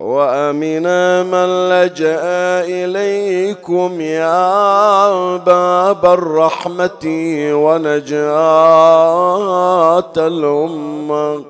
وأمنا 0.00 1.22
من 1.22 1.68
لجأ 1.68 2.20
إليكم 2.62 4.00
يا 4.00 5.36
باب 5.36 6.06
الرحمة 6.06 7.04
ونجاة 7.52 8.22
الأمة. 10.16 11.44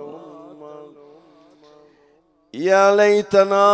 يا 2.54 2.96
ليتنا 2.96 3.68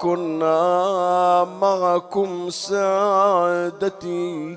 كنا 0.00 1.46
معكم 1.60 2.50
سعادتي 2.50 4.56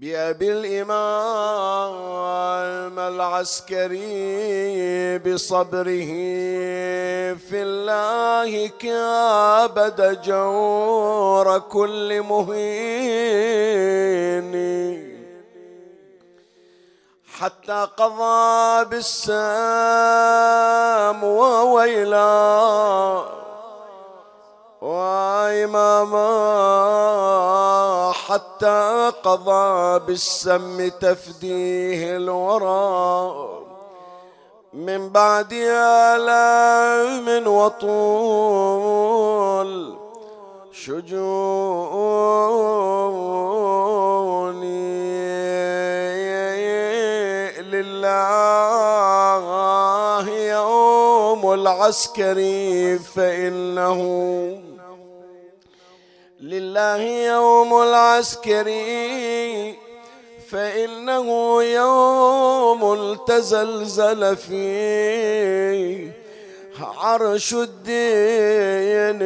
بأبي 0.00 0.52
الإمام 0.52 0.98
العسكري 2.98 4.02
بصبره 5.18 6.12
في 7.36 7.62
الله 7.62 8.66
كابد 8.66 10.22
جور 10.22 11.58
كل 11.58 12.22
مهين. 12.22 13.54
حتى 17.38 17.88
قضى 17.96 18.84
بالسام 18.84 20.14
وويلا 24.84 25.64
وإماما 25.64 26.28
حتى 28.12 29.12
قضى 29.22 29.98
بالسم 30.06 30.88
تفديه 30.88 32.16
الورى. 32.16 33.64
من 34.74 35.08
بعد 35.08 35.52
آلام 36.12 37.46
وطول 37.46 38.74
شجوني 40.72 41.14
لله 47.62 48.34
يوم 50.28 51.52
العسكري 51.52 52.98
فإنه 52.98 54.00
لله 56.44 57.02
يوم 57.02 57.82
العسكري 57.82 59.74
فإنه 60.50 61.62
يوم 61.62 63.14
تزلزل 63.28 64.36
فيه. 64.36 66.12
عرش 67.00 67.54
الدين 67.54 69.22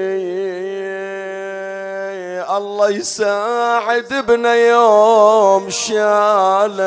الله 2.57 2.91
يساعد 2.91 4.13
ابن 4.13 4.47
يوم 4.47 5.71
شاله 5.71 6.79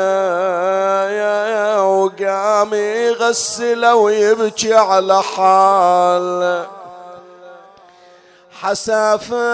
وقام 1.86 2.74
يغسله 2.74 3.94
ويبكي 3.94 4.74
على 4.74 5.22
حاله. 5.22 6.81
حسافة 8.62 9.48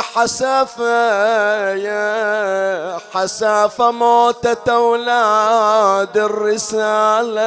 حسافة 0.00 1.74
يا 1.74 2.98
حسافة 3.14 3.90
موتة 3.90 4.72
أولاد 4.72 6.16
الرسالة. 6.16 7.46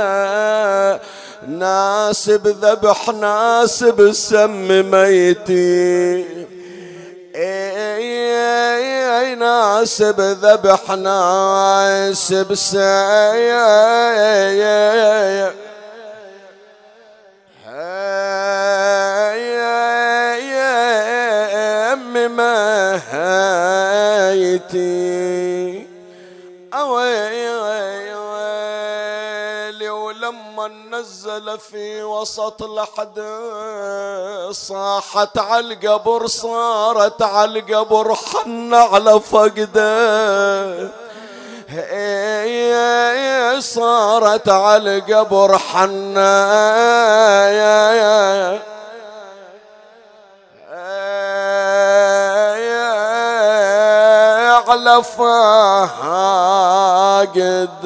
ناسب 1.47 2.47
ذبح 2.47 3.09
ناسب 3.09 4.11
سم 4.11 4.91
ميتي. 4.91 6.25
إي 7.35 9.35
ناسب 9.35 10.21
ذبح 10.21 10.89
ناسب 10.89 12.55
سيا 12.55 13.67
مهايتي 22.37 23.17
أويلي 26.73 27.49
ولما 29.89 30.67
نزل 30.91 31.59
في 31.59 32.03
وسط 32.03 32.63
لحد 32.63 33.19
صاحت 34.51 35.37
على 35.37 35.73
القبر 35.73 36.27
صارت 36.27 37.21
على 37.21 37.59
القبر 37.59 38.15
حن 38.15 38.73
على 38.73 39.19
فقده. 39.19 41.07
صارت 43.59 44.49
على 44.49 44.97
القبر 44.97 45.57
حنا 45.57 46.27
يا 54.97 55.03
يا 55.03 55.03
على 55.03 55.03
فاقد 57.33 57.77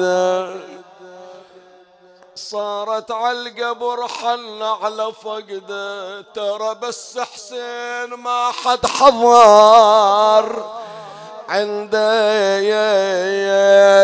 صارت 2.34 3.10
على 3.10 3.38
القبر 3.38 4.08
حن 4.08 4.62
على 4.62 5.12
فقده 5.24 6.20
ترى 6.20 6.74
بس 6.82 7.18
حسين 7.18 8.14
ما 8.18 8.50
حد 8.64 8.86
حضر 8.86 10.64
عندي 11.48 12.72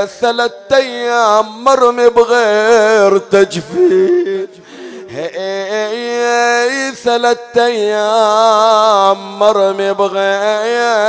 ثلاث 0.06 0.52
أيام 0.72 1.64
مرمي 1.64 2.08
بغير 2.08 3.18
تجفيف 3.18 4.50
ثلاث 7.04 7.58
أيام 7.58 9.38
مرمي 9.38 9.92
بغير 9.92 11.08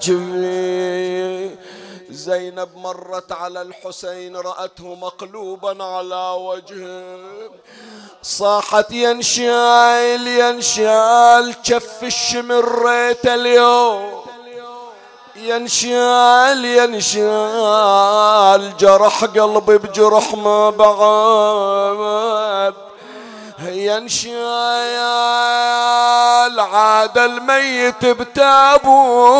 تجفي 0.00 1.50
زينب 2.10 2.68
مرت 2.76 3.32
على 3.32 3.62
الحسين 3.62 4.36
رأته 4.36 4.94
مقلوبا 4.94 5.84
على 5.84 6.34
وجهه. 6.38 7.18
صاحت 8.22 8.90
ينشال 8.90 10.26
ينشال 10.26 11.54
كف 11.62 12.02
الشمريت 12.02 13.26
اليوم. 13.26 14.20
ينشال 15.36 16.64
ينشال 16.64 17.96
جرح 18.76 19.24
قلبي 19.24 19.78
بجرح 19.78 20.34
ما 20.34 20.70
بعد. 20.70 22.74
ينشال 23.62 25.00
عاد 26.60 27.18
الميت 27.18 28.06
بتابوت. 28.06 29.30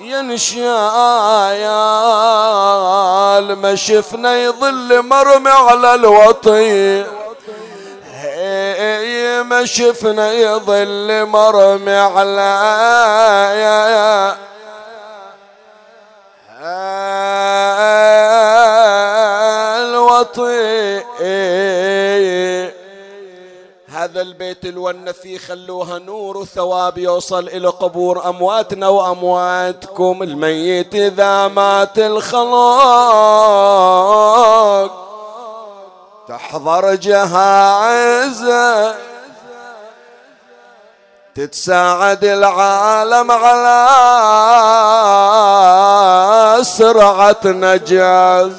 ينشال 0.00 0.68
ما 3.56 3.74
شفنا 3.74 4.36
يظل 4.36 5.02
مرمي 5.02 5.50
على 5.50 5.94
الوطي. 5.94 7.04
ما 9.42 9.64
شفنا 9.64 10.32
يظل 10.32 11.26
مرمي 11.26 11.96
على 11.96 12.42
الوطي. 19.78 21.02
هذا 24.08 24.22
البيت 24.22 24.64
الونة 24.64 25.12
فيه 25.12 25.38
خلوها 25.38 25.98
نور 25.98 26.36
وثواب 26.36 26.98
يوصل 26.98 27.48
إلى 27.48 27.68
قبور 27.68 28.28
أمواتنا 28.28 28.88
وأمواتكم 28.88 30.22
الميت 30.22 30.94
إذا 30.94 31.48
مات 31.48 31.98
الخلاق 31.98 32.50
تحضر 36.28 36.94
جهائزه 36.94 38.94
تتساعد 41.34 42.24
العالم 42.24 43.30
على 43.30 43.88
سرعة 46.64 47.40
نجاز. 47.44 48.52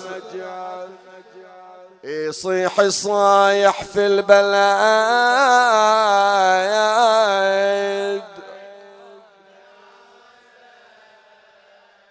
يصيح 2.10 2.82
صايح 2.88 3.84
في 3.84 4.06
البلاد. 4.06 4.60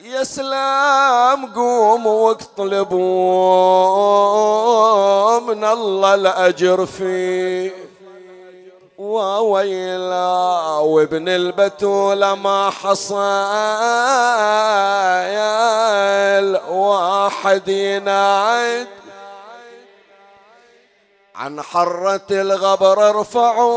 يا 0.00 0.24
سلام 0.24 1.54
قوموا 1.54 2.28
واطلبوا 2.28 3.00
من 5.40 5.64
الله 5.64 6.14
الأجر 6.14 6.86
فيه. 6.86 7.88
وويلا 8.98 10.78
وابن 10.78 11.28
البتولة 11.28 12.34
ما 12.34 12.70
حصل. 12.70 13.14
واحد 16.68 17.68
ينعد 17.68 18.86
عن 21.38 21.62
حرة 21.62 22.20
الغبر 22.30 23.10
ارفعوا 23.10 23.68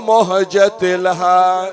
مهجة 0.00 0.78
الهاد. 0.82 1.72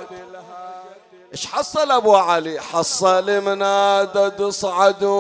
إيش 1.31 1.47
حصل 1.47 1.91
أبو 1.91 2.15
علي؟ 2.15 2.59
حصل 2.59 3.41
منادى 3.41 4.51
صعدوا 4.51 5.17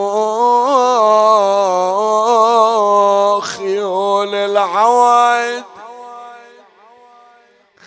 خيول 3.41 4.35
العوايد 4.35 5.63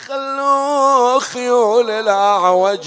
خلوا 0.07 1.21
خيول 1.21 1.91
الأعوجية 1.91 2.85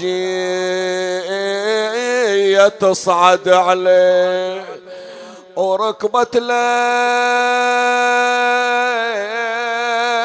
تصعد 2.68 3.48
عليه. 3.48 4.73
وركبت 5.56 6.36
له 6.36 6.54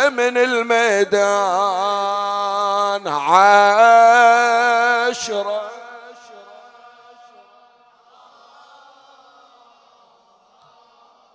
من 0.10 0.38
الميدان 0.38 1.20
عشرة 4.28 4.50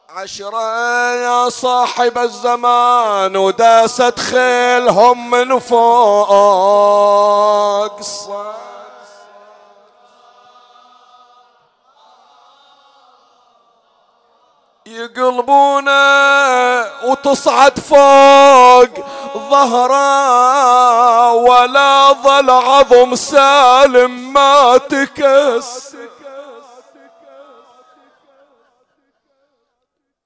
عشرة 0.08 1.14
يا 1.14 1.48
صاحب 1.48 2.18
الزمان 2.18 3.36
وداست 3.36 4.18
خيلهم 4.20 5.30
من 5.30 5.58
فوق 5.58 6.30
يقلبونه 14.94 15.90
وتصعد 17.10 17.78
فوق 17.78 19.06
ظهره 19.50 21.32
ولا 21.34 22.12
ظل 22.12 22.50
عظم 22.50 23.14
سالم 23.14 24.32
ما 24.32 24.76
تكس. 24.76 25.94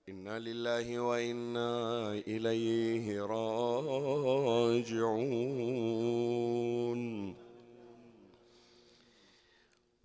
إنا 0.09 0.39
لله 0.39 1.01
وإنا 1.01 1.73
إليه 2.27 3.23
راجعون. 3.23 4.79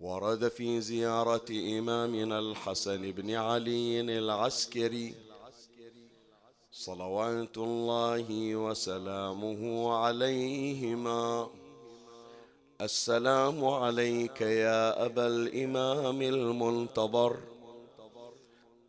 ورد 0.04 0.48
في 0.48 0.80
زيارة 0.80 1.50
إمامنا 1.50 2.38
الحسن 2.38 3.12
بن 3.12 3.30
علي 3.30 4.00
العسكري 4.00 5.14
صلوات 6.72 7.58
الله 7.58 8.56
وسلامه 8.56 9.92
عليهما. 9.92 11.48
السلام 12.80 13.64
عليك 13.64 14.40
يا 14.40 15.06
أبا 15.06 15.26
الإمام 15.26 16.22
المنتظر. 16.22 17.36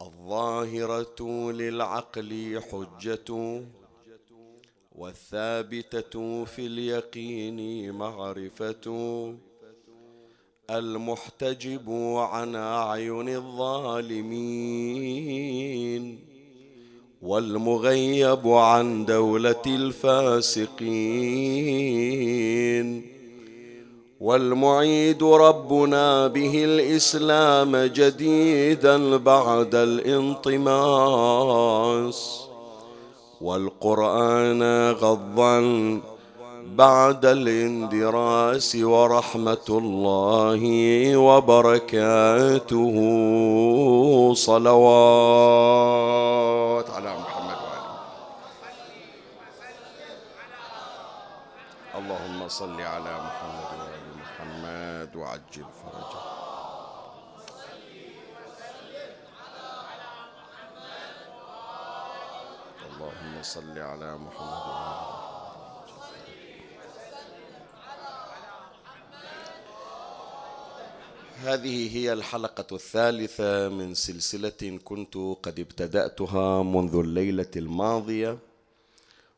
الظاهرة 0.02 1.52
للعقل 1.52 2.62
حجة 2.72 3.30
والثابتة 4.96 6.46
في 6.46 6.66
اليقين 6.66 7.92
معرفة. 7.92 8.88
المحتجب 10.70 11.90
عن 12.18 12.56
أعين 12.56 13.30
الظالمين 13.30 14.26
والمغيب 17.22 18.48
عن 18.48 19.06
دولة 19.06 19.62
الفاسقين 19.68 20.76
والمعيد 24.20 25.24
ربنا 25.24 26.28
به 26.28 26.64
الإسلام 26.64 27.78
جديدا 27.78 29.18
بعد 29.18 29.76
الانطماس 29.76 30.66
والقرآن 33.42 34.92
غضا 34.92 35.62
بعد 36.76 37.26
الاندراس 37.26 38.76
ورحمة 38.76 39.68
الله 39.70 40.62
وبركاته. 41.18 42.96
صلوات 44.36 44.90
على 46.90 47.12
محمد 47.20 47.58
وعلى 47.64 47.96
اللهم 51.96 52.48
صل 52.50 52.82
على 52.82 53.14
محمد 53.28 53.80
وعلى 53.80 54.12
محمد 54.20 55.16
وعجل 55.16 55.66
فرجه. 55.80 56.24
اللهم 62.90 63.34
صل 63.44 63.80
على 63.80 64.18
محمد 64.18 64.75
هذه 71.44 71.98
هي 71.98 72.14
الحلقة 72.14 72.76
الثالثة 72.76 73.70
من 73.70 73.94
سلسلة 73.94 74.80
كنت 74.84 75.16
قد 75.18 75.60
ابتدأتها 75.60 76.64
منذ 76.64 76.96
الليلة 76.96 77.52
الماضية 77.56 78.38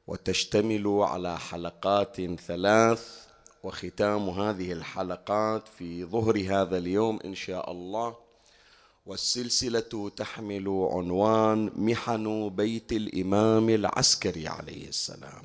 وتشتمل 0.07 0.87
على 0.87 1.39
حلقات 1.39 2.21
ثلاث 2.21 3.27
وختام 3.63 4.29
هذه 4.29 4.71
الحلقات 4.71 5.67
في 5.77 6.05
ظهر 6.05 6.45
هذا 6.49 6.77
اليوم 6.77 7.19
إن 7.25 7.35
شاء 7.35 7.71
الله. 7.71 8.15
والسلسلة 9.05 10.11
تحمل 10.17 10.67
عنوان 10.91 11.71
محن 11.75 12.49
بيت 12.49 12.91
الإمام 12.91 13.69
العسكري 13.69 14.47
عليه 14.47 14.87
السلام. 14.87 15.43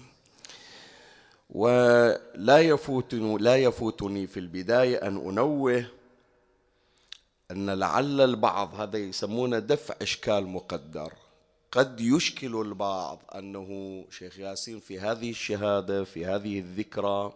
ولا 1.51 2.59
يفوتني 2.59 3.37
لا 3.39 3.57
يفوتني 3.57 4.27
في 4.27 4.41
البداية 4.41 4.97
أن 4.97 5.17
أنوه 5.17 5.85
أن 7.53 7.71
لعل 7.71 8.21
البعض 8.21 8.75
هذا 8.75 8.99
يسمونه 8.99 9.59
دفع 9.59 9.95
إشكال 10.03 10.47
مقدر. 10.47 11.13
قد 11.73 12.01
يشكل 12.01 12.61
البعض 12.61 13.23
أنه 13.35 14.05
شيخ 14.11 14.39
ياسين 14.39 14.81
في 14.81 15.01
هذه 15.01 15.31
الشهادة 15.31 16.05
في 16.05 16.27
هذه 16.27 16.59
الذكرى 16.59 17.33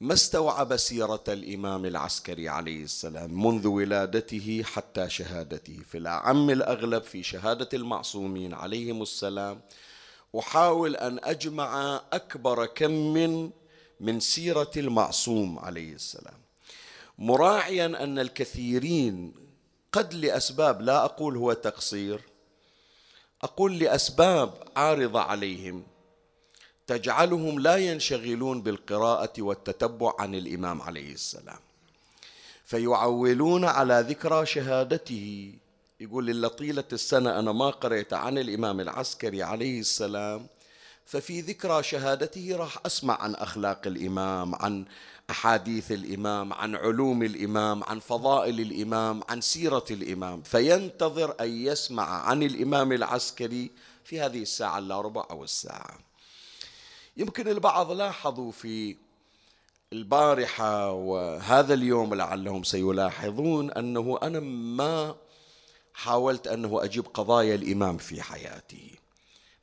ما 0.00 0.14
استوعب 0.14 0.76
سيرة 0.76 1.24
الإمام 1.28 1.86
العسكري 1.86 2.48
عليه 2.48 2.84
السلام 2.84 3.46
منذ 3.46 3.66
ولادته 3.66 4.62
حتى 4.64 5.10
شهادته. 5.10 5.80
في 5.90 5.98
الأعم 5.98 6.50
الأغلب 6.50 7.02
في 7.02 7.22
شهادة 7.22 7.68
المعصومين 7.74 8.54
عليهم 8.54 9.02
السلام 9.02 9.60
أحاول 10.38 10.96
أن 10.96 11.20
أجمع 11.24 12.00
أكبر 12.12 12.66
كم 12.66 12.90
من 12.90 13.50
من 14.00 14.20
سيرة 14.20 14.70
المعصوم 14.76 15.58
عليه 15.58 15.92
السلام. 15.92 16.47
مراعيا 17.18 17.86
أن 17.86 18.18
الكثيرين 18.18 19.34
قد 19.92 20.14
لأسباب 20.14 20.82
لا 20.82 21.04
أقول 21.04 21.36
هو 21.36 21.52
تقصير 21.52 22.20
أقول 23.42 23.78
لأسباب 23.78 24.54
عارضة 24.76 25.20
عليهم 25.20 25.82
تجعلهم 26.86 27.60
لا 27.60 27.76
ينشغلون 27.76 28.62
بالقراءة 28.62 29.32
والتتبع 29.38 30.12
عن 30.18 30.34
الإمام 30.34 30.82
عليه 30.82 31.12
السلام. 31.12 31.58
فيعولون 32.64 33.64
على 33.64 34.04
ذكرى 34.08 34.46
شهادته. 34.46 35.52
يقول 36.00 36.30
إلا 36.30 36.48
طيلة 36.48 36.84
السنة 36.92 37.38
أنا 37.38 37.52
ما 37.52 37.70
قرأت 37.70 38.12
عن 38.12 38.38
الإمام 38.38 38.80
العسكري 38.80 39.42
عليه 39.42 39.80
السلام 39.80 40.46
ففي 41.06 41.40
ذكرى 41.40 41.82
شهادته 41.82 42.56
راح 42.56 42.78
أسمع 42.86 43.22
عن 43.22 43.34
أخلاق 43.34 43.86
الإمام 43.86 44.54
عن 44.54 44.84
أحاديث 45.30 45.92
الإمام 45.92 46.52
عن 46.52 46.76
علوم 46.76 47.22
الإمام 47.22 47.84
عن 47.84 48.00
فضائل 48.00 48.60
الإمام 48.60 49.20
عن 49.28 49.40
سيرة 49.40 49.84
الإمام. 49.90 50.42
فينتظر 50.42 51.34
أن 51.40 51.66
يسمع 51.66 52.02
عن 52.02 52.42
الإمام 52.42 52.92
العسكري 52.92 53.70
في 54.04 54.20
هذه 54.20 54.42
الساعة 54.42 54.78
إلا 54.78 55.00
ربع 55.00 55.26
أو 55.30 55.44
الساعة. 55.44 55.98
يمكن 57.16 57.48
البعض 57.48 57.92
لاحظوا 57.92 58.52
في 58.52 58.96
البارحة 59.92 60.92
وهذا 60.92 61.74
اليوم 61.74 62.14
لعلهم 62.14 62.62
سيلاحظون 62.62 63.70
أنه 63.70 64.18
أنا 64.22 64.40
ما 64.40 65.16
حاولت 65.94 66.46
أنه 66.46 66.84
أجيب 66.84 67.06
قضايا 67.14 67.54
الإمام 67.54 67.96
في 67.96 68.22
حياتي. 68.22 68.97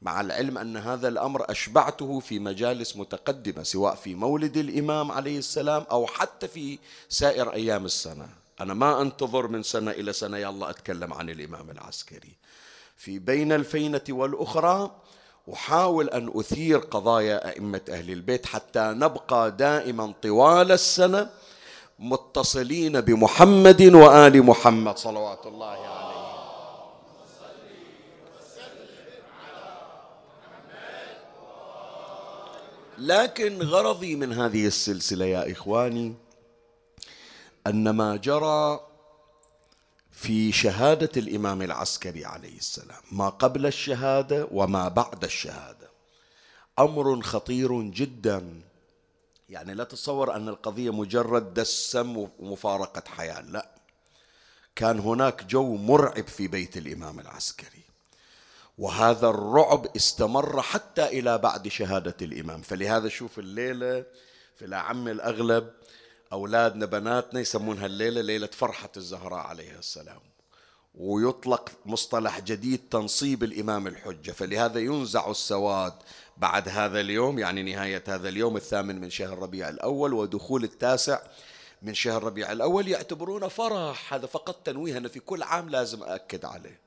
مع 0.01 0.21
العلم 0.21 0.57
أن 0.57 0.77
هذا 0.77 1.07
الأمر 1.07 1.51
أشبعته 1.51 2.19
في 2.19 2.39
مجالس 2.39 2.97
متقدمة 2.97 3.63
سواء 3.63 3.95
في 3.95 4.15
مولد 4.15 4.57
الإمام 4.57 5.11
عليه 5.11 5.37
السلام 5.37 5.85
أو 5.91 6.07
حتى 6.07 6.47
في 6.47 6.79
سائر 7.09 7.53
أيام 7.53 7.85
السنة. 7.85 8.29
أنا 8.61 8.73
ما 8.73 9.01
أنتظر 9.01 9.47
من 9.47 9.63
سنة 9.63 9.91
إلى 9.91 10.13
سنة 10.13 10.37
يلا 10.37 10.69
أتكلم 10.69 11.13
عن 11.13 11.29
الإمام 11.29 11.69
العسكري. 11.69 12.35
في 12.97 13.19
بين 13.19 13.51
الفينة 13.51 14.01
والأخرى 14.09 14.91
أحاول 15.53 16.09
أن 16.09 16.31
أثير 16.35 16.77
قضايا 16.77 17.49
أئمة 17.49 17.81
أهل 17.89 18.11
البيت 18.11 18.45
حتى 18.45 18.79
نبقى 18.79 19.51
دائما 19.51 20.13
طوال 20.21 20.71
السنة 20.71 21.29
متصلين 21.99 23.01
بمحمد 23.01 23.81
وآل 23.81 24.43
محمد 24.43 24.97
صلوات 24.97 25.45
الله 25.45 25.67
عليه. 25.67 25.94
لكن 32.97 33.61
غرضي 33.61 34.15
من 34.15 34.33
هذه 34.33 34.67
السلسلة 34.67 35.25
يا 35.25 35.51
إخواني 35.51 36.13
أن 37.67 37.89
ما 37.89 38.15
جرى 38.15 38.79
في 40.11 40.51
شهادة 40.51 41.09
الإمام 41.17 41.61
العسكري 41.61 42.25
عليه 42.25 42.57
السلام 42.57 43.01
ما 43.11 43.29
قبل 43.29 43.65
الشهادة 43.65 44.47
وما 44.51 44.87
بعد 44.87 45.23
الشهادة 45.23 45.89
أمر 46.79 47.21
خطير 47.21 47.81
جدا. 47.81 48.61
يعني 49.49 49.73
لا 49.73 49.83
تصور 49.83 50.35
أن 50.35 50.49
القضية 50.49 50.93
مجرد 50.93 51.53
دسم 51.53 52.27
ومفارقة 52.39 53.03
حياة 53.07 53.41
لا. 53.41 53.69
كان 54.75 54.99
هناك 54.99 55.43
جو 55.43 55.75
مرعب 55.75 56.27
في 56.27 56.47
بيت 56.47 56.77
الإمام 56.77 57.19
العسكري. 57.19 57.84
وهذا 58.77 59.27
الرعب 59.27 59.95
استمر 59.95 60.61
حتى 60.61 61.05
إلى 61.05 61.37
بعد 61.37 61.67
شهادة 61.67 62.15
الإمام. 62.21 62.61
فلهذا 62.61 63.09
شوف 63.09 63.39
الليلة 63.39 64.05
في 64.55 64.65
الأعم 64.65 65.07
الأغلب 65.07 65.71
أولادنا 66.33 66.85
بناتنا 66.85 67.39
يسمونها 67.39 67.85
الليلة 67.85 68.21
ليلة 68.21 68.47
فرحة 68.47 68.89
الزهراء 68.97 69.39
عليها 69.39 69.79
السلام. 69.79 70.19
ويطلق 70.95 71.71
مصطلح 71.85 72.39
جديد 72.39 72.81
تنصيب 72.91 73.43
الإمام 73.43 73.87
الحجة. 73.87 74.31
فلهذا 74.31 74.79
ينزع 74.79 75.31
السواد 75.31 75.93
بعد 76.37 76.69
هذا 76.69 76.99
اليوم 76.99 77.39
يعني 77.39 77.63
نهاية 77.63 78.03
هذا 78.07 78.29
اليوم 78.29 78.57
الثامن 78.57 79.01
من 79.01 79.09
شهر 79.09 79.39
ربيع 79.39 79.69
الأول 79.69 80.13
ودخول 80.13 80.63
التاسع 80.63 81.19
من 81.81 81.93
شهر 81.93 82.23
ربيع 82.23 82.51
الأول 82.51 82.87
يعتبرونه 82.87 83.47
فرح. 83.47 84.13
هذا 84.13 84.25
فقط 84.25 84.55
تنويه 84.55 84.97
أنا 84.97 85.07
في 85.07 85.19
كل 85.19 85.43
عام 85.43 85.69
لازم 85.69 86.03
أأكد 86.03 86.45
عليه. 86.45 86.84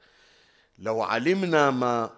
لو 0.79 1.03
علمنا 1.03 1.71
ما 1.71 2.11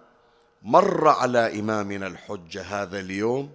مر 0.61 1.07
على 1.07 1.59
إمامنا 1.59 2.07
الحجة 2.07 2.61
هذا 2.61 2.99
اليوم 2.99 3.51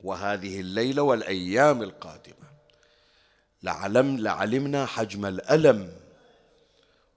وهذه 0.00 0.60
الليلة 0.60 1.02
والأيام 1.02 1.82
القادمة 1.82 2.52
لعلم 3.62 4.18
لعلمنا 4.18 4.86
حجم 4.86 5.26
الألم 5.26 5.92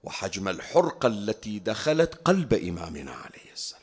وحجم 0.04 0.48
الحرقة 0.48 1.06
التي 1.06 1.58
دخلت 1.58 2.14
قلب 2.14 2.54
إمامنا 2.54 3.12
عليه 3.12 3.52
السلام. 3.52 3.82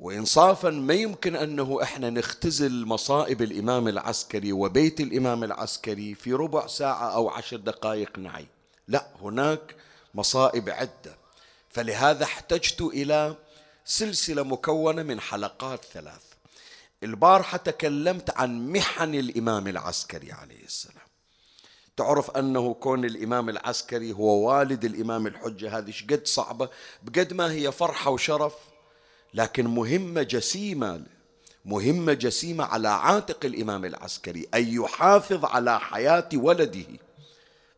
وإنصافا 0.00 0.70
ما 0.70 0.94
يمكن 0.94 1.36
أنه 1.36 1.82
إحنا 1.82 2.10
نختزل 2.10 2.86
مصائب 2.86 3.42
الإمام 3.42 3.88
العسكري 3.88 4.52
وبيت 4.52 5.00
الإمام 5.00 5.44
العسكري 5.44 6.14
في 6.14 6.32
ربع 6.32 6.66
ساعة 6.66 7.14
أو 7.14 7.28
عشر 7.28 7.56
دقائق 7.56 8.18
نعي. 8.18 8.46
لا 8.88 9.06
هناك 9.22 9.76
مصائب 10.14 10.70
عدة. 10.70 11.23
فلهذا 11.74 12.24
احتجت 12.24 12.80
إلى 12.80 13.36
سلسلة 13.84 14.42
مكونة 14.42 15.02
من 15.02 15.20
حلقات 15.20 15.84
ثلاث. 15.84 16.22
البارحة 17.02 17.56
تكلمت 17.58 18.30
عن 18.30 18.68
محن 18.72 19.14
الإمام 19.14 19.68
العسكري 19.68 20.32
عليه 20.32 20.64
السلام. 20.64 21.04
تعرف 21.96 22.30
أنه 22.30 22.74
كون 22.74 23.04
الإمام 23.04 23.48
العسكري 23.48 24.12
هو 24.12 24.48
والد 24.48 24.84
الإمام 24.84 25.26
الحجة 25.26 25.78
هذه 25.78 25.90
شقد 25.90 26.26
صعبة؟ 26.26 26.68
بقد 27.02 27.32
ما 27.32 27.52
هي 27.52 27.72
فرحة 27.72 28.10
وشرف 28.10 28.54
لكن 29.34 29.66
مهمة 29.66 30.22
جسيمة 30.22 31.02
مهمة 31.64 32.12
جسيمة 32.12 32.64
على 32.64 32.88
عاتق 32.88 33.44
الإمام 33.44 33.84
العسكري 33.84 34.48
أن 34.54 34.68
يحافظ 34.68 35.44
على 35.44 35.80
حياة 35.80 36.28
ولده. 36.34 36.86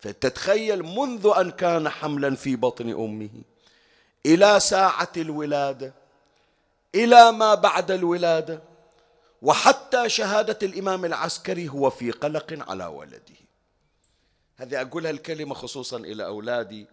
فتتخيل 0.00 0.82
منذ 0.82 1.32
أن 1.36 1.50
كان 1.50 1.88
حملا 1.88 2.34
في 2.34 2.56
بطن 2.56 2.90
أمه. 2.90 3.55
إلى 4.26 4.60
ساعة 4.60 5.12
الولادة 5.16 5.94
إلى 6.94 7.32
ما 7.32 7.54
بعد 7.54 7.90
الولادة. 7.90 8.62
وحتى 9.42 10.08
شهادة 10.08 10.58
الإمام 10.62 11.04
العسكري 11.04 11.68
هو 11.68 11.90
في 11.90 12.10
قلق 12.10 12.70
على 12.70 12.86
ولده. 12.86 13.36
هذه 14.56 14.80
أقولها 14.80 15.10
الكلمة 15.10 15.54
خصوصا 15.54 15.96
إلى 15.96 16.26
أولادي. 16.26 16.86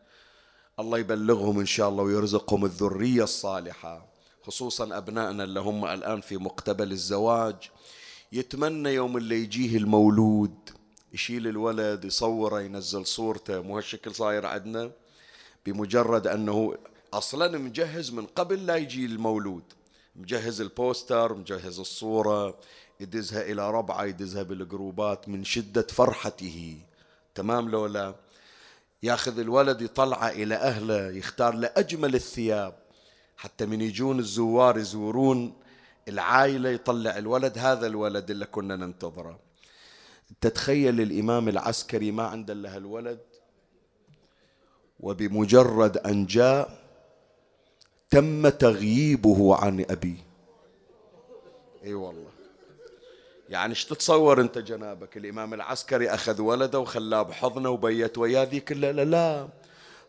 الله 0.80 1.00
يبلغهم 1.00 1.60
إن 1.60 1.66
شاء 1.66 1.90
الله 1.90 2.04
ويرزقهم 2.04 2.66
الذرية 2.66 3.24
الصالحة 3.24 4.06
خصوصا 4.44 4.98
أبنائنا 4.98 5.44
اللي 5.44 5.60
هم 5.60 5.86
الآن 5.86 6.22
في 6.22 6.38
مقتبل 6.38 6.92
الزواج. 6.92 7.56
يتمنى 8.32 8.90
يوم 8.90 9.18
اللي 9.18 9.36
يجيه 9.36 9.78
المولود 9.78 10.70
يشيل 11.14 11.48
الولد 11.48 12.06
يصوره 12.06 12.62
ينزل 12.62 13.06
صورته. 13.06 13.62
مو 13.62 13.78
هالشكل 13.78 14.16
صاير 14.16 14.46
عندنا؟ 14.46 14.92
بمجرد 15.66 16.28
أنه 16.28 16.76
أصلا 17.14 17.58
مجهز 17.58 18.12
من 18.12 18.26
قبل 18.26 18.66
لا 18.66 18.76
يجي 18.76 19.06
المولود. 19.06 19.64
مجهز 20.16 20.62
البوستر 20.62 21.34
مجهز 21.34 21.80
الصورة 21.80 22.58
يدزها 23.00 23.42
إلى 23.42 23.72
ربعة 23.72 24.04
يدزها 24.04 24.44
بالجروبات 24.44 25.30
من 25.30 25.44
شدة 25.44 25.82
فرحته. 25.82 26.78
تمام 27.36 27.70
لو 27.70 27.86
لا 27.86 28.16
ياخذ 29.04 29.40
الولد 29.40 29.82
يطلعه 29.82 30.30
إلى 30.30 30.56
أهله 30.56 31.12
يختار 31.12 31.56
له 31.56 31.72
أجمل 31.78 32.16
الثياب. 32.16 32.76
حتى 33.38 33.66
من 33.66 33.82
يجون 33.82 34.20
الزوار 34.20 34.78
يزورون 34.78 35.54
العائلة 36.08 36.70
يطلع 36.70 37.18
الولد 37.18 37.58
هذا 37.58 37.88
الولد 37.88 38.32
اللي 38.32 38.46
كنا 38.46 38.76
ننتظره. 38.76 39.40
تتخيل 40.42 41.02
الإمام 41.02 41.50
العسكري 41.50 42.12
ما 42.12 42.24
عنده 42.24 42.54
إلا 42.54 42.78
الولد 42.78 43.20
وبمجرد 45.00 45.98
أن 45.98 46.26
جاء 46.26 46.83
تم 48.14 48.50
تغييبه 48.50 49.56
عن 49.56 49.86
أبيه 49.90 50.18
أي 51.84 51.94
والله. 51.94 52.30
يعني 53.50 53.70
إيش 53.70 53.86
تتصور 53.86 54.42
أنت 54.42 54.58
جنابك؟ 54.58 55.18
الإمام 55.18 55.54
العسكري 55.54 56.10
أخذ 56.10 56.42
ولده 56.42 56.80
وخلاه 56.80 57.22
بحضنه 57.22 57.70
وبيت 57.70 58.18
وياه 58.18 58.44
ذيك 58.44 58.72
لا 58.72 58.92
لا. 58.92 59.48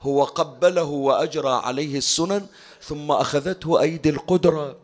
هو 0.02 0.25
قبله 0.25 0.82
وأجرى 0.82 1.50
عليه 1.50 1.99
السنن 1.99 2.46
ثم 2.82 3.11
أخذته 3.11 3.80
أيدي 3.80 4.11
القدرة. 4.11 4.76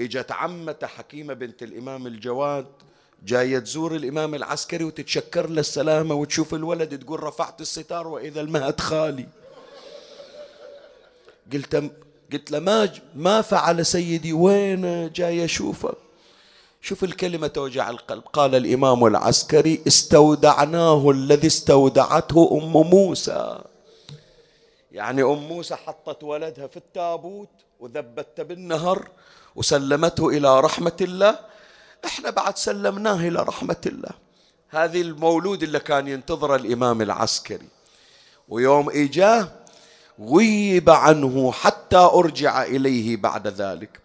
إجت 0.00 0.32
عمته 0.32 0.86
حكيمة 0.86 1.34
بنت 1.34 1.62
الإمام 1.62 2.06
الجواد 2.06 2.66
جاية 3.24 3.58
تزور 3.58 3.96
الإمام 3.96 4.34
العسكري 4.34 4.84
وتتشكر 4.84 5.48
له 5.50 5.60
السلامة 5.60 6.14
وتشوف 6.14 6.54
الولد 6.54 6.98
تقول 6.98 7.22
رفعت 7.22 7.60
الستار 7.60 8.08
وإذا 8.08 8.40
المهد 8.40 8.80
خالي. 8.80 9.28
قلت 11.52 11.90
قلت 12.34 12.50
له 12.50 12.58
ما 12.58 12.92
ما 13.14 13.42
فعل 13.42 13.86
سيدي 13.86 14.32
وين 14.32 15.12
جاي 15.12 15.44
أشوفه؟ 15.44 15.94
شوف 16.80 17.04
الكلمة 17.04 17.46
توجع 17.46 17.90
القلب. 17.90 18.22
قال 18.22 18.54
الإمام 18.54 19.06
العسكري 19.06 19.82
استودعناه 19.86 21.10
الذي 21.10 21.46
استودعته 21.46 22.60
أم 22.62 22.90
موسى. 22.90 23.58
يعني 24.92 25.22
أم 25.22 25.48
موسى 25.48 25.76
حطت 25.76 26.24
ولدها 26.24 26.66
في 26.66 26.76
التابوت 26.76 27.48
وذبته 27.80 28.42
بالنهر 28.42 29.08
وسلمته 29.56 30.28
إلى 30.28 30.60
رحمة 30.60 30.96
الله. 31.00 31.38
إحنا 32.04 32.30
بعد 32.30 32.56
سلمناه 32.56 33.28
إلى 33.28 33.42
رحمة 33.42 33.82
الله. 33.86 34.10
هذه 34.68 35.00
المولود 35.00 35.62
اللي 35.62 35.78
كان 35.80 36.08
ينتظر 36.08 36.54
الإمام 36.54 37.02
العسكري. 37.02 37.68
ويوم 38.48 38.90
إجاه 38.90 39.48
غيب 40.20 40.90
عنه 40.90 41.52
حتى 41.52 41.96
أرجع 41.96 42.62
إليه 42.62 43.16
بعد 43.16 43.48
ذلك. 43.48 44.00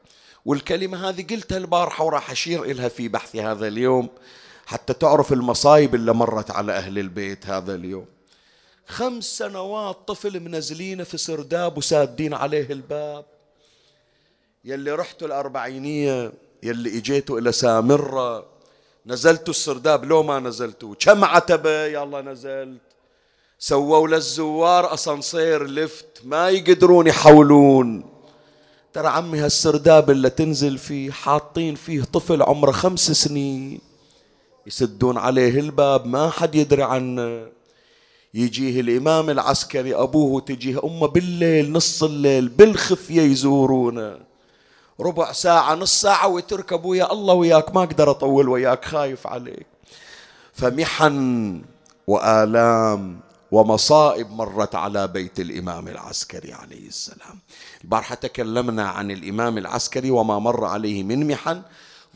والكلمة 0.45 1.09
هذه 1.09 1.25
قلتها 1.29 1.57
البارحة 1.57 2.03
وراح 2.03 2.31
أشير 2.31 2.63
إلها 2.63 2.87
في 2.87 3.07
بحثي 3.07 3.41
هذا 3.41 3.67
اليوم 3.67 4.09
حتى 4.65 4.93
تعرف 4.93 5.33
المصايب 5.33 5.95
اللي 5.95 6.13
مرت 6.13 6.51
على 6.51 6.71
أهل 6.71 6.99
البيت 6.99 7.45
هذا 7.45 7.75
اليوم. 7.75 8.05
خمس 8.87 9.23
سنوات 9.37 9.97
طفل 10.07 10.39
منزلينه 10.39 11.03
في 11.03 11.17
سرداب 11.17 11.77
وسادين 11.77 12.33
عليه 12.33 12.71
الباب. 12.71 13.25
يلي 14.65 14.91
رحتوا 14.91 15.27
الأربعينية 15.27 16.31
يلي 16.63 16.97
إجيتوا 16.97 17.39
إلى 17.39 17.51
سامرة 17.51 18.45
نزلتوا 19.05 19.53
السرداب 19.53 20.05
لو 20.05 20.23
ما 20.23 20.39
نزلتوا 20.39 20.95
كم 20.99 21.23
عتبة؟ 21.23 21.85
يلا 21.85 22.21
نزلت. 22.21 22.81
سووا 23.61 24.07
للزوار 24.07 24.93
أسانسير 24.93 25.63
لفت. 25.67 26.21
ما 26.23 26.49
يقدرون 26.49 27.07
يحولون. 27.07 28.05
ترى 28.93 29.07
عمي 29.07 29.39
هالسرداب 29.39 30.09
اللي 30.09 30.29
تنزل 30.29 30.77
فيه 30.77 31.11
حاطين 31.11 31.75
فيه 31.75 32.03
طفل 32.03 32.41
عمره 32.41 32.71
خمس 32.71 33.11
سنين. 33.11 33.81
يسدون 34.67 35.17
عليه 35.17 35.59
الباب 35.59 36.05
ما 36.05 36.29
حد 36.29 36.55
يدري 36.55 36.83
عنه. 36.83 37.47
يجيه 38.33 38.81
الإمام 38.81 39.29
العسكري 39.29 39.95
أبوه 39.95 40.41
تجيه 40.41 40.79
أمه 40.83 41.07
بالليل 41.07 41.71
نص 41.71 42.03
الليل 42.03 42.49
بالخفية 42.49 43.21
يزورونه. 43.21 44.17
ربع 44.99 45.31
ساعة 45.31 45.75
نص 45.75 46.01
ساعة 46.01 46.27
ويترك 46.27 46.73
أبويا 46.73 47.13
الله 47.13 47.33
وياك 47.33 47.75
ما 47.75 47.83
أقدر 47.83 48.11
أطول 48.11 48.49
وياك 48.49 48.85
خايف 48.85 49.27
عليك. 49.27 49.67
فمحن 50.53 51.61
وآلام. 52.07 53.28
ومصائب 53.51 54.31
مرت 54.31 54.75
على 54.75 55.07
بيت 55.07 55.39
الإمام 55.39 55.87
العسكري 55.87 56.53
عليه 56.53 56.87
السلام. 56.87 57.39
البارحة 57.83 58.15
تكلمنا 58.15 58.89
عن 58.89 59.11
الإمام 59.11 59.57
العسكري 59.57 60.11
وما 60.11 60.39
مر 60.39 60.65
عليه 60.65 61.03
من 61.03 61.27
محن. 61.27 61.61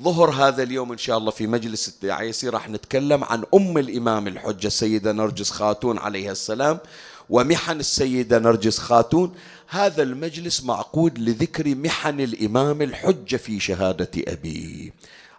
ظهر 0.02 0.30
هذا 0.30 0.63
اليوم 0.63 0.91
إن 0.91 0.98
شاء 0.98 1.17
الله 1.17 1.32
في 1.32 1.48
مجلس 1.48 1.88
التعيسي 1.88 2.50
راح 2.50 2.69
نتكلم 2.69 3.24
عن 3.24 3.43
أم 3.54 3.78
الإمام 3.78 4.28
الحجة 4.28 4.67
السيدة 4.67 5.12
نرجس 5.12 5.52
خاتون 5.52 5.98
عليها 5.98 6.32
السلام 6.32 6.80
ومحن 7.30 7.80
السيدة 7.80 8.39
نرجس 8.39 8.80
خاتون. 8.80 9.36
هذا 9.67 10.04
المجلس 10.04 10.63
معقود 10.63 11.19
لذكر 11.19 11.76
محن 11.76 12.19
الإمام 12.19 12.82
الحجة 12.82 13.38
في 13.38 13.60
شهادة 13.60 14.10
أبيه. 14.28 14.93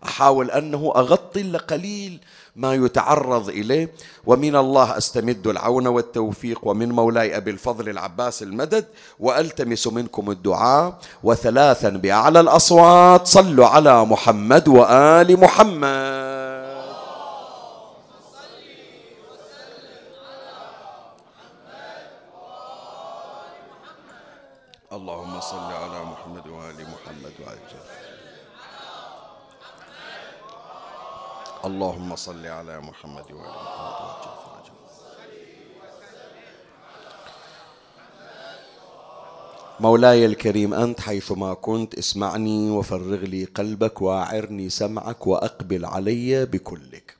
أحاول 0.07 0.51
أنه 0.51 0.93
أغطي 0.97 1.43
لقليل 1.43 2.21
ما 2.57 2.75
يتعرض 2.75 3.49
إليه. 3.49 3.93
ومن 4.27 4.57
الله 4.57 4.97
أستمد 4.97 5.47
العون 5.47 5.87
والتوفيق 5.87 6.59
ومن 6.63 6.93
مولاي 6.93 7.37
أبي 7.37 7.51
الفضل 7.51 7.89
العباس 7.89 8.43
المدد 8.43 8.85
وألتمس 9.21 9.87
منكم 9.87 10.31
الدعاء. 10.31 10.99
وثلاثا 11.23 11.89
بأعلى 11.89 12.41
الأصوات 12.41 13.27
صلوا 13.27 13.67
على 13.67 14.05
محمد 14.05 14.69
وآل 14.69 15.41
محمد 15.41 16.55
اللهم 24.93 25.41
صل 25.41 25.71
على 25.83 26.05
محمد 26.05 26.47
وآل 26.47 26.79
محمد 26.95 27.33
وآل 27.43 27.59
اللهم 31.65 32.17
صل 32.17 32.47
على 32.47 32.81
محمد 32.81 33.33
وآل 33.33 33.49
محمد 33.49 34.65
مولاي 39.81 40.27
الكريم 40.27 40.75
أنت 40.75 41.01
حيثما 41.01 41.55
كنت 41.55 41.95
اسمعني 41.95 42.71
وفرغ 42.71 43.17
لي 43.17 43.45
قلبك 43.45 44.03
وأعرني 44.03 44.71
سمعك 44.71 45.27
وأقبل 45.27 45.85
علي 45.85 46.47
بكلك. 46.47 47.17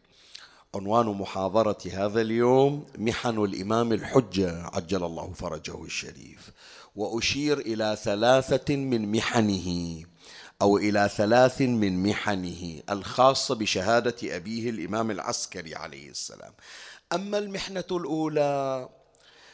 عنوان 0.75 1.07
محاضرة 1.07 1.79
هذا 1.93 2.21
اليوم 2.21 2.85
محن 2.99 3.45
الإمام 3.45 3.93
الحجة 3.93 4.67
عجل 4.75 5.05
الله 5.05 5.33
فرجه 5.35 5.85
الشريف. 5.85 6.51
وأشير 6.97 7.59
إلى 7.59 7.99
ثلاثة 8.03 8.77
من 8.77 9.13
محنه. 9.13 10.01
أو 10.65 10.77
إلى 10.79 11.11
ثلاث 11.17 11.61
من 11.61 12.03
محنه 12.03 12.81
الخاصة 12.91 13.55
بشهادة 13.55 14.37
أبيه 14.37 14.71
الإمام 14.71 15.11
العسكري 15.11 15.75
عليه 15.75 16.11
السلام. 16.11 16.53
أما 17.13 17.39
المحنة 17.39 17.85
الأولى 17.91 18.89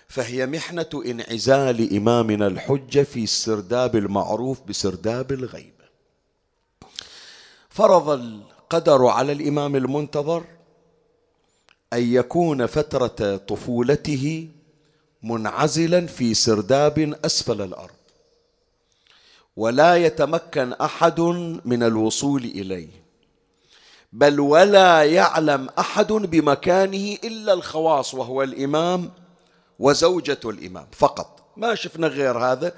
فهي 0.08 0.46
محنة 0.46 1.02
انعزال 1.06 1.96
إمامنا 1.96 2.46
الحجة 2.46 3.02
في 3.02 3.24
السرداب 3.24 3.96
المعروف 3.96 4.60
بسرداب 4.68 5.32
الغيبة 5.32 5.84
فرض 7.70 8.10
القدر 8.10 9.06
على 9.06 9.32
الإمام 9.32 9.76
المنتظر 9.76 10.44
أن 11.92 12.12
يكون 12.14 12.66
فترة 12.66 13.36
طفولته 13.36 14.48
منعزلا 15.22 16.06
في 16.06 16.34
سرداب 16.34 17.14
أسفل 17.24 17.62
الأرض. 17.62 17.99
ولا 19.60 19.96
يتمكن 19.96 20.72
أحد 20.72 21.20
من 21.64 21.82
الوصول 21.82 22.44
إليه 22.44 22.88
بل 24.12 24.40
ولا 24.40 25.04
يعلم 25.04 25.68
أحد 25.78 26.12
بمكانه 26.12 27.16
إلا 27.24 27.52
الخواص 27.52 28.14
وهو 28.14 28.42
الإمام 28.42 29.10
وزوجة 29.78 30.40
الإمام 30.44 30.86
فقط. 30.92 31.52
ما 31.56 31.74
شفنا 31.74 32.06
غير 32.06 32.38
هذا 32.38 32.72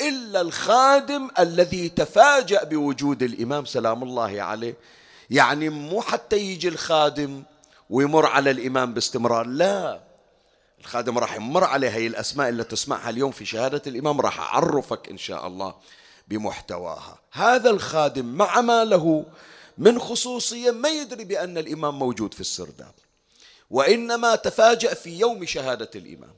إلا 0.00 0.40
الخادم 0.40 1.28
الذي 1.38 1.88
تفاجأ 1.88 2.64
بوجود 2.64 3.22
الإمام 3.22 3.64
سلام 3.64 4.02
الله 4.02 4.42
عليه. 4.42 4.74
يعني 5.30 5.68
مو 5.68 6.00
حتى 6.00 6.36
يجي 6.36 6.68
الخادم 6.68 7.42
ويمر 7.90 8.26
على 8.26 8.50
الإمام 8.50 8.94
باستمرار 8.94 9.46
لا. 9.46 10.00
الخادم 10.80 11.18
راح 11.18 11.34
يمر 11.34 11.64
عليه 11.64 11.88
هي 11.88 12.06
الأسماء 12.06 12.48
اللي 12.48 12.64
تسمعها 12.64 13.10
اليوم 13.10 13.30
في 13.30 13.44
شهادة 13.44 13.82
الإمام 13.86 14.20
راح 14.20 14.40
أعرفك 14.40 15.08
إن 15.10 15.18
شاء 15.18 15.46
الله. 15.46 15.74
بمحتواها. 16.28 17.18
هذا 17.32 17.70
الخادم 17.70 18.26
مع 18.26 18.60
ما 18.60 18.84
له 18.84 19.24
من 19.78 19.98
خصوصية 19.98 20.70
ما 20.70 20.88
يدري 20.88 21.24
بأن 21.24 21.58
الإمام 21.58 21.98
موجود 21.98 22.34
في 22.34 22.40
السرداب. 22.40 22.94
وإنما 23.70 24.34
تفاجأ 24.34 24.94
في 24.94 25.18
يوم 25.18 25.46
شهادة 25.46 25.90
الإمام. 25.94 26.34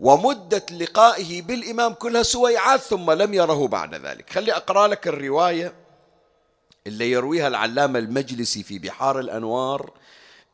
ومدة 0.00 0.66
لقائه 0.70 1.42
بالإمام 1.42 1.92
كلها 1.94 2.22
سويعات 2.22 2.80
ثم 2.80 3.10
لم 3.10 3.34
يره 3.34 3.66
بعد 3.66 3.94
ذلك. 3.94 4.30
خلي 4.30 4.52
أقرأ 4.52 4.88
لك 4.88 5.08
الرواية 5.08 5.74
اللي 6.86 7.10
يرويها 7.10 7.48
العلامة 7.48 7.98
المجلسي 7.98 8.62
في 8.62 8.78
بحار 8.78 9.20
الأنوار 9.20 9.90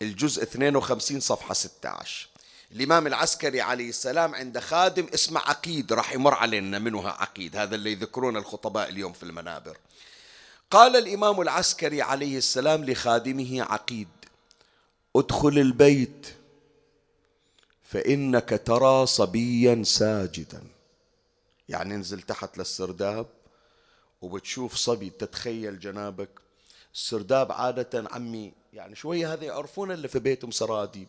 الجزء 0.03 0.43
52 0.43 1.21
صفحة 1.21 1.55
16 1.55 2.29
الإمام 2.73 3.07
العسكري 3.07 3.61
عليه 3.61 3.89
السلام 3.89 4.35
عند 4.35 4.59
خادم 4.59 5.07
اسمه 5.15 5.41
عقيد 5.41 5.93
راح 5.93 6.13
يمر 6.13 6.35
علينا 6.35 6.79
منها 6.79 7.11
عقيد؟ 7.11 7.57
هذا 7.57 7.75
اللي 7.75 7.93
يذكرون 7.93 8.37
الخطباء 8.37 8.89
اليوم 8.89 9.13
في 9.13 9.23
المنابر. 9.23 9.79
قال 10.71 10.97
الإمام 10.97 11.41
العسكري 11.41 12.03
عليه 12.03 12.39
السلام 12.39 12.85
لخادمه 12.85 13.63
عقيد 13.63 14.09
ادخل 15.17 15.59
البيت 15.59 16.27
فإنك 17.83 18.63
ترى 18.67 19.07
صبيا 19.07 19.83
ساجدا. 19.85 20.63
يعني 21.69 21.95
انزل 21.95 22.23
تحت 22.23 22.59
للسرداب 22.59 23.27
وبتشوف 24.23 24.75
صبي 24.75 25.11
تتخيل 25.11 25.81
جنابك. 25.81 26.31
السرداب 26.95 27.53
عادة 27.53 28.09
عمي 28.11 28.53
يعني 28.73 28.97
شوية 28.97 29.33
هذا 29.33 29.45
يعرفون 29.45 29.93
اللي 29.93 30.09
في 30.09 30.19
بيتهم 30.19 30.51
سراديب. 30.51 31.09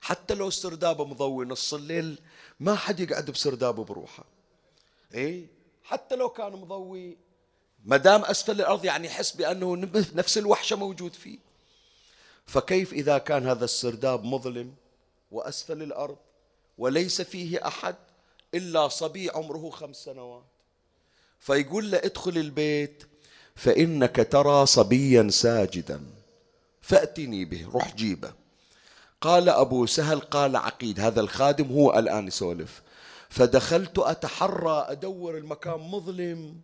حتى 0.00 0.34
لو 0.34 0.48
السرداب 0.48 1.00
مضوي 1.00 1.44
نص 1.44 1.74
الليل 1.74 2.18
ما 2.60 2.74
حد 2.74 3.00
يقعد 3.00 3.30
بسردابه 3.30 3.84
بروحه. 3.84 4.24
إيه؟ 5.14 5.46
حتى 5.84 6.16
لو 6.16 6.28
كان 6.28 6.52
مضوي 6.52 7.16
ما 7.84 7.96
دام 7.96 8.24
أسفل 8.24 8.60
الأرض 8.60 8.84
يعني 8.84 9.06
يحس 9.06 9.32
بأنه 9.36 9.76
نفس 10.14 10.38
الوحشة 10.38 10.76
موجود 10.76 11.12
فيه. 11.12 11.38
فكيف 12.46 12.92
إذا 12.92 13.18
كان 13.18 13.46
هذا 13.46 13.64
السرداب 13.64 14.24
مظلم 14.24 14.74
وأسفل 15.30 15.82
الأرض 15.82 16.16
وليس 16.78 17.22
فيه 17.22 17.66
أحد 17.66 17.96
إلا 18.54 18.88
صبي 18.88 19.30
عمره 19.30 19.70
خمس 19.70 19.96
سنوات؟ 19.96 20.44
فيقول 21.40 21.90
له 21.90 21.98
ادخل 21.98 22.38
البيت 22.38 23.04
فإنك 23.56 24.28
ترى 24.30 24.66
صبيا 24.66 25.28
ساجدا 25.30 26.00
فأتني 26.80 27.44
به 27.44 27.66
روح 27.72 27.94
جيبه. 27.94 28.32
قال 29.20 29.48
أبو 29.48 29.86
سهل 29.86 30.20
قال 30.20 30.56
عقيد 30.56 31.00
هذا 31.00 31.20
الخادم 31.20 31.72
هو 31.72 31.98
الآن 31.98 32.26
يسولف. 32.26 32.82
فدخلت 33.30 33.98
أتحرى 33.98 34.86
أدور 34.88 35.38
المكان 35.38 35.80
مظلم 35.80 36.60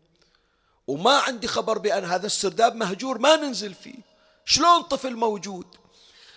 وما 0.87 1.19
عندي 1.19 1.47
خبر 1.47 1.79
بأن 1.79 2.05
هذا 2.05 2.27
السرداب 2.27 2.75
مهجور 2.75 3.19
ما 3.19 3.37
ننزل 3.37 3.75
فيه. 3.75 3.99
شلون 4.45 4.83
طفل 4.83 5.17
موجود؟ 5.17 5.67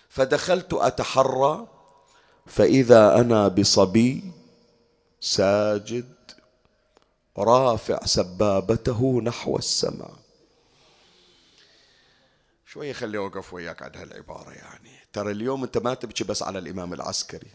فدخلت 0.08 0.74
أتحرى 0.74 1.66
فإذا 2.46 3.20
أنا 3.20 3.48
بصبي 3.48 4.32
ساجد 5.20 6.14
رافع 7.38 7.98
سبابته 8.04 9.20
نحو 9.24 9.56
السماء. 9.56 10.14
شوية 12.66 12.92
خلي 12.92 13.18
أوقف 13.18 13.54
وياك 13.54 13.82
عند 13.82 13.96
هالعبارة 13.96 14.50
يعني. 14.50 15.07
ترى 15.12 15.30
اليوم 15.30 15.62
أنت 15.64 15.78
ما 15.78 15.94
تبكي 15.94 16.24
بس 16.24 16.42
على 16.42 16.58
الإمام 16.58 16.94
العسكري. 16.94 17.50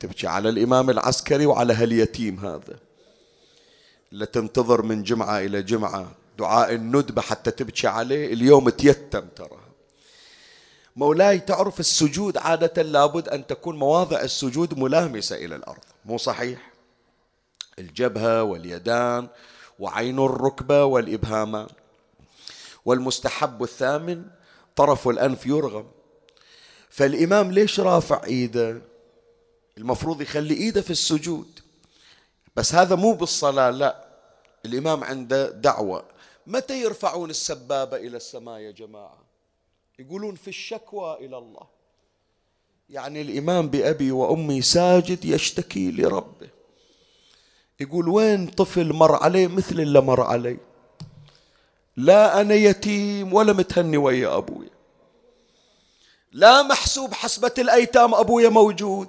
تبكي 0.00 0.26
على 0.26 0.48
الإمام 0.48 0.90
العسكري 0.90 1.46
وعلى 1.46 1.74
هاليتيم 1.74 2.46
هذا. 2.46 2.78
اللي 4.12 4.26
تنتظر 4.26 4.82
من 4.82 5.02
جمعة 5.02 5.38
إلى 5.38 5.62
جمعة 5.62 6.12
دعاء 6.38 6.74
الندبة 6.74 7.22
حتى 7.22 7.50
تبكي 7.50 7.86
عليه. 7.86 8.32
اليوم 8.32 8.68
تيتم 8.68 9.28
ترى. 9.36 9.58
مولاي 10.96 11.38
تعرف 11.38 11.80
السجود 11.80 12.36
عادة 12.36 12.82
لابد 12.82 13.28
أن 13.28 13.46
تكون 13.46 13.76
مواضع 13.76 14.20
السجود 14.20 14.78
ملامسة 14.78 15.36
إلى 15.36 15.56
الأرض. 15.56 15.84
مو 16.04 16.18
صحيح؟ 16.18 16.72
الجبهة 17.78 18.42
واليدان 18.42 19.28
وعين 19.78 20.18
الركبة 20.18 20.84
والإبهامان. 20.84 21.66
والمستحب 22.84 23.62
الثامن 23.62 24.24
طرف 24.76 25.08
الأنف 25.08 25.46
يرغم. 25.46 25.86
فالإمام 26.96 27.52
ليش 27.52 27.80
رافع 27.80 28.24
إيده؟ 28.24 28.82
المفروض 29.78 30.22
يخلي 30.22 30.54
إيده 30.54 30.80
في 30.80 30.90
السجود. 30.90 31.60
بس 32.56 32.74
هذا 32.74 32.94
مو 32.94 33.12
بالصلاة 33.12 33.70
لا. 33.70 34.04
الإمام 34.64 35.04
عنده 35.04 35.50
دعوة. 35.50 36.04
متى 36.46 36.82
يرفعون 36.82 37.30
السبابة 37.30 37.96
إلى 37.96 38.16
السماء 38.16 38.60
يا 38.60 38.70
جماعة؟ 38.70 39.18
يقولون 39.98 40.34
في 40.34 40.48
الشكوى 40.48 41.16
إلى 41.20 41.38
الله. 41.38 41.66
يعني 42.90 43.20
الإمام 43.20 43.68
بأبي 43.68 44.12
وأمي 44.12 44.62
ساجد 44.62 45.24
يشتكي 45.24 45.90
لربه. 45.90 46.48
يقول 47.80 48.08
وين 48.08 48.46
طفل 48.46 48.92
مر 48.92 49.14
عليه 49.14 49.46
مثل 49.46 49.80
اللي 49.80 50.00
مر 50.00 50.20
علي؟ 50.20 50.58
لا 51.96 52.40
أنا 52.40 52.54
يتيم 52.54 53.34
ولا 53.34 53.52
متهني 53.52 53.96
ويا 53.96 54.36
أبوي. 54.36 54.75
لا 56.36 56.62
محسوب 56.62 57.14
حسبة 57.14 57.52
الأيتام 57.58 58.14
أبويا 58.14 58.48
موجود. 58.48 59.08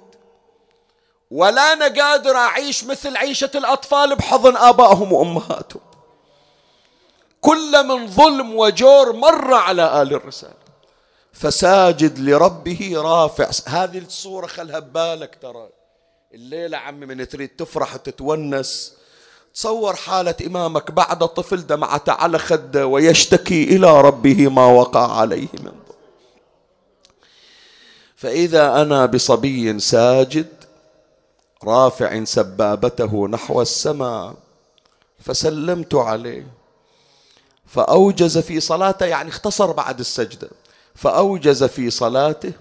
ولا 1.30 1.72
أنا 1.72 1.88
قادر 1.88 2.36
أعيش 2.36 2.84
مثل 2.84 3.16
عيشة 3.16 3.50
الأطفال 3.54 4.16
بحضن 4.16 4.56
آبائهم 4.56 5.12
وأمهاتهم. 5.12 5.82
كل 7.40 7.86
من 7.86 8.06
ظلم 8.06 8.56
وجور 8.56 9.12
مر 9.12 9.54
على 9.54 10.02
آل 10.02 10.14
الرسالة. 10.14 10.54
فساجد 11.32 12.18
لربه 12.18 12.92
رافع. 12.96 13.50
هذه 13.66 13.98
الصورة 13.98 14.46
خلها 14.46 14.78
ببالك 14.78 15.38
ترى. 15.42 15.68
الليلة 16.34 16.78
عمي 16.78 17.06
من 17.06 17.28
تريد 17.28 17.48
تفرح 17.48 17.96
تتونس 17.96 18.94
تصور 19.54 19.96
حالة 19.96 20.34
إمامك 20.46 20.90
بعد 20.90 21.28
طفل 21.28 21.66
دمعته 21.66 22.12
على 22.12 22.38
خده 22.38 22.86
ويشتكي 22.86 23.64
إلى 23.64 24.00
ربه 24.00 24.48
ما 24.48 24.66
وقع 24.66 25.16
عليه 25.20 25.48
من 25.54 25.87
فإذا 28.18 28.82
أنا 28.82 29.06
بصبي 29.06 29.78
ساجد 29.78 30.46
رافع 31.64 32.24
سبابته 32.24 33.28
نحو 33.28 33.62
السماء 33.62 34.34
فسلمت 35.18 35.94
عليه. 35.94 36.46
فأوجز 37.66 38.38
في 38.38 38.60
صلاته 38.60 39.06
يعني 39.06 39.28
اختصر 39.28 39.72
بعد 39.72 40.00
السجدة. 40.00 40.50
فأوجز 40.94 41.64
في 41.64 41.90
صلاته 41.90 42.52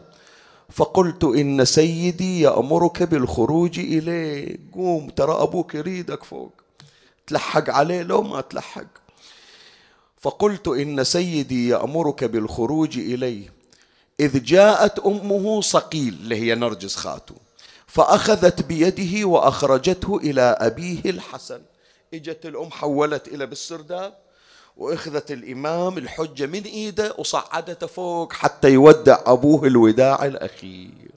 فقلت 0.70 1.24
إن 1.24 1.66
سيدي 1.66 2.42
يأمرك 2.42 3.04
بالخروج 3.04 3.80
إليه. 3.80 4.58
قوم 4.74 5.10
ترى 5.10 5.34
أبوك 5.42 5.76
يريدك 5.76 6.24
فوق. 6.24 6.52
تلحق 7.28 7.70
عليه 7.70 8.02
لو 8.02 8.22
ما 8.22 8.42
تلحق. 8.42 8.88
فقلت 10.22 10.68
إن 10.68 11.04
سيدي 11.04 11.68
يأمرك 11.68 12.24
بالخروج 12.24 12.98
إليه. 12.98 13.57
إذ 14.20 14.44
جاءت 14.44 15.00
أمه 15.00 15.62
صقيل 15.62 16.14
اللي 16.14 16.36
هي 16.36 16.56
نرجس 16.56 16.96
خاتو 16.96 17.36
فأخذت 17.88 18.62
بيده 18.62 19.28
وأخرجته 19.28 20.18
إلى 20.18 20.42
أبيه 20.42 21.02
الحسن. 21.06 21.62
إجت 22.14 22.46
الأم 22.46 22.72
حولت 22.72 23.28
إلى 23.28 23.46
بالسرداب 23.46 24.18
وأخذت 24.78 25.32
الإمام 25.32 25.98
الحجة 25.98 26.46
من 26.46 26.64
إيده 26.64 27.16
وصعدته 27.18 27.88
فوق 27.88 28.34
حتى 28.34 28.70
يودع 28.70 29.20
أبوه 29.26 29.68
الوداع 29.68 30.26
الأخير. 30.26 31.12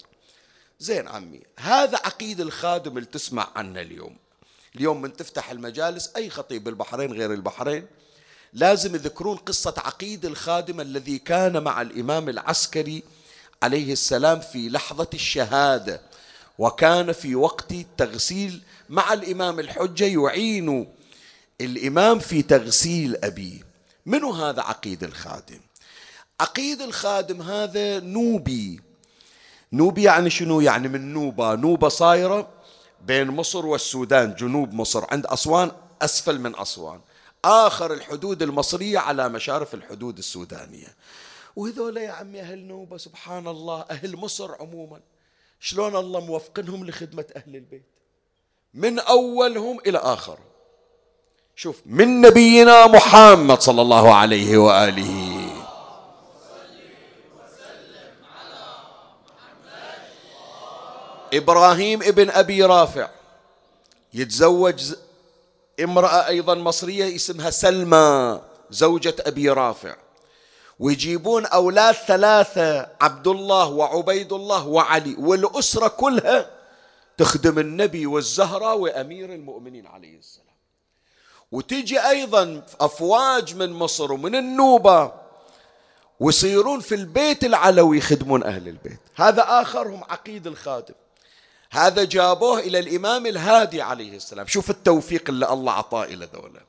زين 0.78 1.08
عمي 1.08 1.40
هذا 1.58 1.96
عقيد 1.96 2.40
الخادم 2.40 2.96
اللي 2.98 3.08
تسمع 3.08 3.48
عنه 3.56 3.80
اليوم. 3.80 4.16
اليوم 4.76 5.02
من 5.02 5.16
تفتح 5.16 5.50
المجالس 5.50 6.12
أي 6.16 6.30
خطيب 6.30 6.64
بالبحرين 6.64 7.12
غير 7.12 7.32
البحرين 7.32 7.86
لازم 8.52 8.94
يذكرون 8.94 9.36
قصة 9.36 9.74
عقيد 9.76 10.24
الخادم 10.24 10.80
الذي 10.80 11.18
كان 11.18 11.62
مع 11.62 11.82
الإمام 11.82 12.28
العسكري 12.28 13.02
عليه 13.62 13.92
السلام 13.92 14.40
في 14.40 14.68
لحظة 14.68 15.08
الشهادة 15.14 16.00
وكان 16.58 17.12
في 17.12 17.34
وقت 17.34 17.72
التغسيل 17.72 18.62
مع 18.88 19.12
الإمام 19.12 19.60
الحجة 19.60 20.04
يعين 20.04 20.88
الإمام 21.60 22.18
في 22.18 22.42
تغسيل 22.42 23.16
أبيه. 23.24 23.60
منو 24.06 24.30
هذا 24.30 24.62
عقيد 24.62 25.04
الخادم؟ 25.04 25.60
عقيد 26.40 26.80
الخادم 26.80 27.42
هذا 27.42 28.00
نوبي. 28.00 28.80
نوبي 29.72 30.02
يعني 30.02 30.30
شنو؟ 30.30 30.60
يعني 30.60 30.88
من 30.88 31.12
نوبة. 31.12 31.54
نوبة 31.54 31.88
صايرة 31.88 32.48
بين 33.06 33.26
مصر 33.26 33.66
والسودان 33.66 34.34
جنوب 34.34 34.72
مصر 34.72 35.04
عند 35.10 35.26
أسوان 35.26 35.70
أسفل 36.02 36.38
من 36.38 36.58
أسوان. 36.58 37.00
آخر 37.44 37.92
الحدود 37.92 38.42
المصرية 38.42 38.98
على 38.98 39.28
مشارف 39.28 39.74
الحدود 39.74 40.18
السودانية. 40.18 40.96
وهذول 41.56 41.96
يا 41.96 42.10
عمي 42.10 42.40
أهل 42.40 42.58
نوبة 42.58 42.96
سبحان 42.96 43.46
الله 43.48 43.84
أهل 43.90 44.16
مصر 44.16 44.54
عموما. 44.60 45.00
شلون 45.60 45.96
الله 45.96 46.20
موفقنهم 46.20 46.86
لخدمة 46.86 47.24
أهل 47.36 47.56
البيت؟ 47.56 47.82
من 48.74 48.98
أولهم 48.98 49.80
إلى 49.86 49.98
آخر 49.98 50.38
شوف 51.56 51.80
من 51.86 52.20
نبينا 52.20 52.86
محمد 52.86 53.60
صلى 53.60 53.82
الله 53.82 54.14
عليه 54.14 54.58
وآله. 54.58 55.46
إبراهيم 61.34 62.02
ابن 62.02 62.30
أبي 62.30 62.64
رافع 62.64 63.08
يتزوج 64.14 64.94
امرأة 65.84 66.26
أيضا 66.26 66.54
مصرية 66.54 67.16
اسمها 67.16 67.50
سلمى 67.50 68.40
زوجة 68.70 69.14
أبي 69.20 69.50
رافع. 69.50 69.96
ويجيبون 70.78 71.46
أولاد 71.46 71.94
ثلاثة 71.94 72.88
عبد 73.00 73.28
الله 73.28 73.68
وعبيد 73.68 74.32
الله 74.32 74.66
وعلي. 74.66 75.16
والأسرة 75.18 75.88
كلها 75.88 76.50
تخدم 77.18 77.58
النبي 77.58 78.06
والزهرة 78.06 78.74
وأمير 78.74 79.34
المؤمنين 79.34 79.86
عليه 79.86 80.18
السلام. 80.18 80.46
وتجي 81.52 82.00
أيضا 82.00 82.62
أفواج 82.80 83.54
من 83.54 83.72
مصر 83.72 84.12
ومن 84.12 84.34
النوبة 84.34 85.12
ويصيرون 86.20 86.80
في 86.80 86.94
البيت 86.94 87.44
العلوي 87.44 87.98
يخدمون 87.98 88.42
أهل 88.42 88.68
البيت. 88.68 89.00
هذا 89.14 89.42
آخرهم 89.48 90.04
عقيد 90.04 90.46
الخادم. 90.46 90.94
هذا 91.70 92.04
جابوه 92.04 92.58
إلى 92.58 92.78
الإمام 92.78 93.26
الهادي 93.26 93.82
عليه 93.82 94.16
السلام. 94.16 94.46
شوف 94.46 94.70
التوفيق 94.70 95.24
اللي 95.28 95.52
الله 95.52 95.72
أعطاه 95.72 96.04
إلى 96.04 96.28
ذولا. 96.34 96.60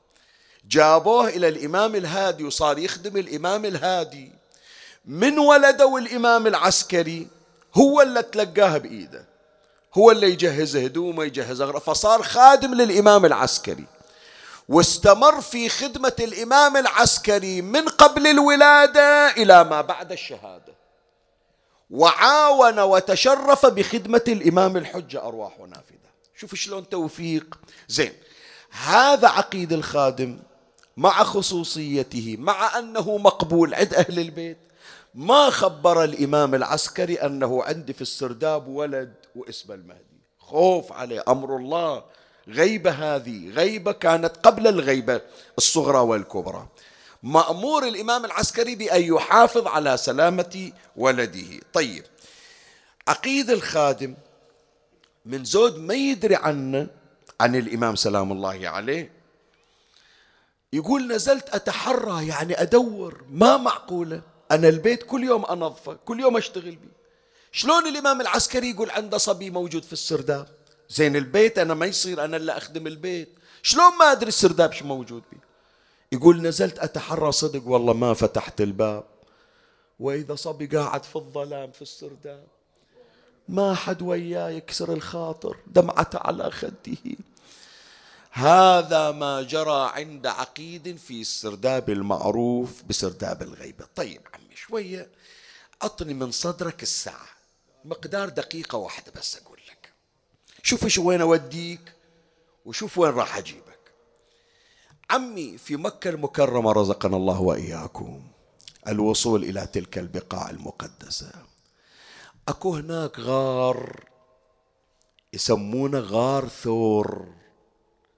جابوه 0.67 1.27
إلى 1.29 1.47
الإمام 1.47 1.95
الهادي 1.95 2.43
وصار 2.43 2.77
يخدم 2.77 3.17
الإمام 3.17 3.65
الهادي. 3.65 4.31
من 5.05 5.39
ولده 5.39 5.97
الإمام 5.97 6.47
العسكري؟ 6.47 7.27
هو 7.75 8.01
اللي 8.01 8.23
تلقاه 8.23 8.77
بإيده. 8.77 9.25
هو 9.93 10.11
اللي 10.11 10.31
يجهز 10.31 10.75
هدومه 10.75 11.23
يجهز 11.23 11.61
أغراض 11.61 11.81
فصار 11.81 12.23
خادم 12.23 12.73
للإمام 12.73 13.25
العسكري. 13.25 13.85
واستمر 14.69 15.41
في 15.41 15.69
خدمة 15.69 16.15
الإمام 16.19 16.77
العسكري 16.77 17.61
من 17.61 17.81
قبل 17.81 18.27
الولادة 18.27 19.31
إلى 19.31 19.63
ما 19.63 19.81
بعد 19.81 20.11
الشهادة. 20.11 20.80
وعاون 21.91 22.79
وتشرف 22.79 23.65
بخدمة 23.65 24.23
الإمام 24.27 24.77
الحجة 24.77 25.21
أرواح 25.27 25.59
نافذة 25.59 26.11
شوف 26.35 26.55
شلون 26.55 26.89
توفيق. 26.89 27.59
زين. 27.87 28.13
هذا 28.69 29.27
عقيد 29.27 29.73
الخادم 29.73 30.39
مع 30.97 31.23
خصوصيته 31.23 32.35
مع 32.39 32.79
أنه 32.79 33.17
مقبول 33.17 33.73
عند 33.73 33.93
أهل 33.93 34.19
البيت. 34.19 34.57
ما 35.15 35.49
خبر 35.49 36.03
الإمام 36.03 36.55
العسكري 36.55 37.15
أنه 37.15 37.63
عندي 37.63 37.93
في 37.93 38.01
السرداب 38.01 38.67
ولد 38.67 39.13
واسمه 39.35 39.75
المهدي. 39.75 40.21
خوف 40.39 40.91
عليه. 40.91 41.23
أمر 41.27 41.57
الله. 41.57 42.03
غيبة 42.47 42.91
هذه. 42.91 43.49
غيبة 43.49 43.91
كانت 43.91 44.37
قبل 44.43 44.67
الغيبة 44.67 45.21
الصغرى 45.57 45.99
والكبرى. 45.99 46.67
مأمور 47.23 47.87
الإمام 47.87 48.25
العسكري 48.25 48.75
بأن 48.75 49.01
يحافظ 49.01 49.67
على 49.67 49.97
سلامة 49.97 50.71
ولده. 50.95 51.59
طيب 51.73 52.03
عقيد 53.07 53.49
الخادم 53.49 54.15
من 55.25 55.45
زود 55.45 55.77
ما 55.77 55.93
يدري 55.93 56.35
عنه 56.35 56.87
عن 57.41 57.55
الإمام 57.55 57.95
سلام 57.95 58.31
الله 58.31 58.69
عليه 58.69 59.11
يقول 60.73 61.07
نزلت 61.07 61.49
أتحرى 61.49 62.27
يعني 62.27 62.61
أدور 62.61 63.23
ما 63.29 63.57
معقولة. 63.57 64.21
أنا 64.51 64.69
البيت 64.69 65.03
كل 65.03 65.23
يوم 65.23 65.45
أنظفه 65.45 65.93
كل 65.93 66.19
يوم 66.19 66.37
أشتغل 66.37 66.75
به 66.75 66.89
شلون 67.51 67.87
الإمام 67.87 68.21
العسكري 68.21 68.69
يقول 68.69 68.91
عنده 68.91 69.17
صبي 69.17 69.49
موجود 69.49 69.83
في 69.83 69.93
السرداب؟ 69.93 70.47
زين 70.89 71.15
البيت 71.15 71.59
أنا 71.59 71.73
ما 71.73 71.85
يصير 71.85 72.25
أنا 72.25 72.37
اللي 72.37 72.51
أخدم 72.51 72.87
البيت. 72.87 73.29
شلون 73.63 73.97
ما 73.99 74.11
أدري 74.11 74.27
السرداب 74.27 74.73
شو 74.73 74.85
موجود 74.85 75.23
به 75.31 75.50
يقول 76.11 76.41
نزلت 76.41 76.79
أتحرى 76.79 77.31
صدق 77.31 77.67
والله 77.67 77.93
ما 77.93 78.13
فتحت 78.13 78.61
الباب. 78.61 79.03
وإذا 79.99 80.35
صبي 80.35 80.65
قاعد 80.65 81.03
في 81.03 81.15
الظلام 81.15 81.71
في 81.71 81.81
السرداب 81.81 82.47
ما 83.49 83.75
حد 83.75 84.01
وياه 84.01 84.49
يكسر 84.49 84.93
الخاطر 84.93 85.57
دمعته 85.67 86.19
على 86.19 86.51
خده. 86.51 86.97
هذا 88.31 89.11
ما 89.11 89.41
جرى 89.41 89.91
عند 89.93 90.27
عقيد 90.27 90.97
في 90.97 91.21
السرداب 91.21 91.89
المعروف 91.89 92.83
بسرداب 92.83 93.41
الغيبة. 93.41 93.85
طيب 93.95 94.21
عمي 94.33 94.55
شوية 94.55 95.09
أعطني 95.83 96.13
من 96.13 96.31
صدرك 96.31 96.83
الساعة. 96.83 97.29
مقدار 97.85 98.29
دقيقة 98.29 98.77
واحدة 98.77 99.11
بس 99.15 99.37
أقول 99.37 99.59
لك. 99.69 99.91
شوف 100.63 100.87
شو 100.87 101.03
وين 101.03 101.21
أوديك 101.21 101.93
وشوف 102.65 102.97
وين 102.97 103.11
راح 103.11 103.37
أجيبك. 103.37 103.70
عمي 105.11 105.57
في 105.57 105.75
مكة 105.75 106.09
المكرمة 106.09 106.71
رزقنا 106.71 107.17
الله 107.17 107.41
وإياكم. 107.41 108.21
الوصول 108.87 109.43
إلى 109.43 109.67
تلك 109.67 109.97
البقاع 109.97 110.49
المقدسة. 110.49 111.31
أكو 112.47 112.75
هناك 112.75 113.19
غار 113.19 114.03
يسمونه 115.33 115.99
غار 115.99 116.47
ثور. 116.47 117.27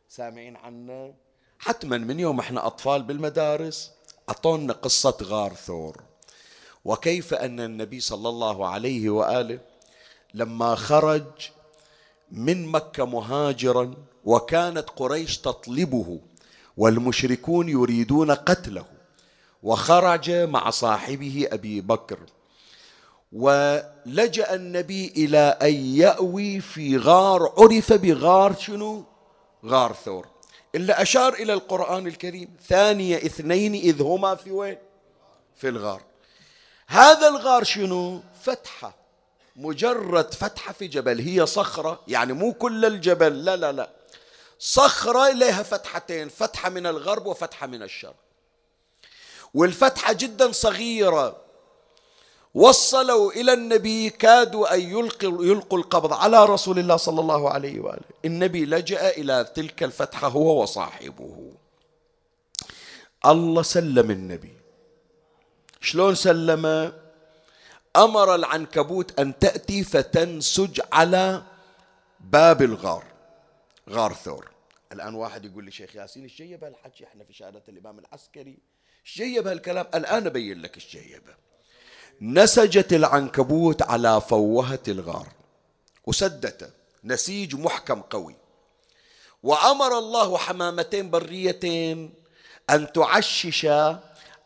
سامعين 0.09 0.55
عنه 0.55 1.13
حتما 1.59 1.97
من 1.97 2.19
يوم 2.19 2.39
إحنا 2.39 2.67
أطفال 2.67 3.03
بالمدارس 3.03 3.91
أعطونا 4.29 4.73
قصة 4.73 5.17
غار 5.23 5.53
ثور. 5.53 6.03
وكيف 6.85 7.33
أن 7.33 7.59
النبي 7.59 7.99
صلى 7.99 8.29
الله 8.29 8.67
عليه 8.67 9.09
وآله 9.09 9.59
لما 10.33 10.75
خرج 10.75 11.51
من 12.31 12.67
مكة 12.67 13.05
مهاجرا 13.05 13.93
وكانت 14.25 14.89
قريش 14.89 15.37
تطلبه 15.37 16.19
والمشركون 16.77 17.69
يريدون 17.69 18.31
قتله. 18.31 18.85
وخرج 19.63 20.31
مع 20.31 20.69
صاحبه 20.69 21.47
أبي 21.51 21.81
بكر. 21.81 22.19
ولجأ 23.33 24.55
النبي 24.55 25.13
إلى 25.17 25.57
أن 25.61 25.73
يأوي 25.73 26.59
في 26.59 26.97
غار 26.97 27.53
عرف 27.57 27.93
بغار 27.93 28.55
شنو؟ 28.55 29.03
غار 29.65 29.93
ثور. 30.05 30.27
إلا 30.75 31.01
أشار 31.01 31.33
إلى 31.33 31.53
القرآن 31.53 32.07
الكريم 32.07 32.49
ثانية 32.67 33.17
اثنين 33.17 33.73
إذ 33.73 34.01
هما 34.01 34.35
في 34.35 34.51
وين؟ 34.51 34.77
في 35.55 35.69
الغار. 35.69 36.01
هذا 36.87 37.27
الغار 37.27 37.63
شنو؟ 37.63 38.21
فتحة. 38.41 38.95
مجرد 39.55 40.33
فتحة 40.33 40.73
في 40.73 40.87
جبل. 40.87 41.19
هي 41.19 41.45
صخرة 41.45 41.99
يعني 42.07 42.33
مو 42.33 42.53
كل 42.53 42.85
الجبل. 42.85 43.45
لا 43.45 43.55
لا 43.55 43.71
لا. 43.71 43.89
صخرة 44.65 45.31
لها 45.31 45.63
فتحتين 45.63 46.29
فتحة 46.29 46.69
من 46.69 46.87
الغرب 46.87 47.25
وفتحة 47.25 47.67
من 47.67 47.83
الشرق. 47.83 48.15
والفتحة 49.53 50.13
جدا 50.13 50.51
صغيرة. 50.51 51.35
وصلوا 52.53 53.31
إلى 53.31 53.53
النبي 53.53 54.09
كادوا 54.09 54.73
أن 54.73 54.79
يلقوا, 54.81 55.45
يلقوا 55.45 55.79
القبض 55.79 56.13
على 56.13 56.45
رسول 56.45 56.79
الله 56.79 56.97
صلى 56.97 57.21
الله 57.21 57.49
عليه 57.49 57.79
وآله. 57.79 58.09
النبي 58.25 58.65
لجأ 58.65 59.09
إلى 59.09 59.43
تلك 59.55 59.83
الفتحة 59.83 60.27
هو 60.27 60.61
وصاحبه. 60.61 61.51
الله 63.25 63.61
سلم 63.61 64.11
النبي. 64.11 64.53
شلون 65.81 66.15
سلم 66.15 66.93
أمر 67.95 68.35
العنكبوت 68.35 69.19
أن 69.19 69.39
تأتي 69.39 69.83
فتنسج 69.83 70.81
على 70.93 71.43
باب 72.19 72.61
الغار 72.61 73.03
غار 73.89 74.13
ثور. 74.13 74.52
الآن 74.93 75.15
واحد 75.15 75.45
يقول 75.45 75.65
لي 75.65 75.71
شيخ 75.71 75.95
ياسين 75.95 76.23
إيش 76.23 76.37
جيب 76.37 76.63
هالحكي 76.63 77.03
إحنا 77.03 77.23
في 77.23 77.33
شهادة 77.33 77.63
الإمام 77.69 77.99
العسكري. 77.99 78.57
إيش 79.05 79.17
جيب 79.17 79.47
هالكلام 79.47 79.87
الآن 79.95 80.25
أبين 80.25 80.61
لك 80.61 80.75
إيش 80.75 80.97
جيبه 80.97 81.35
نسجت 82.21 82.93
العنكبوت 82.93 83.81
على 83.81 84.21
فوهة 84.21 84.79
الغار. 84.87 85.27
وسدته 86.05 86.69
نسيج 87.03 87.55
محكم 87.55 88.01
قوي. 88.01 88.35
وأمر 89.43 89.97
الله 89.97 90.37
حمامتين 90.37 91.09
بريتين 91.09 92.13
أن 92.69 92.91
تعششا 92.91 94.03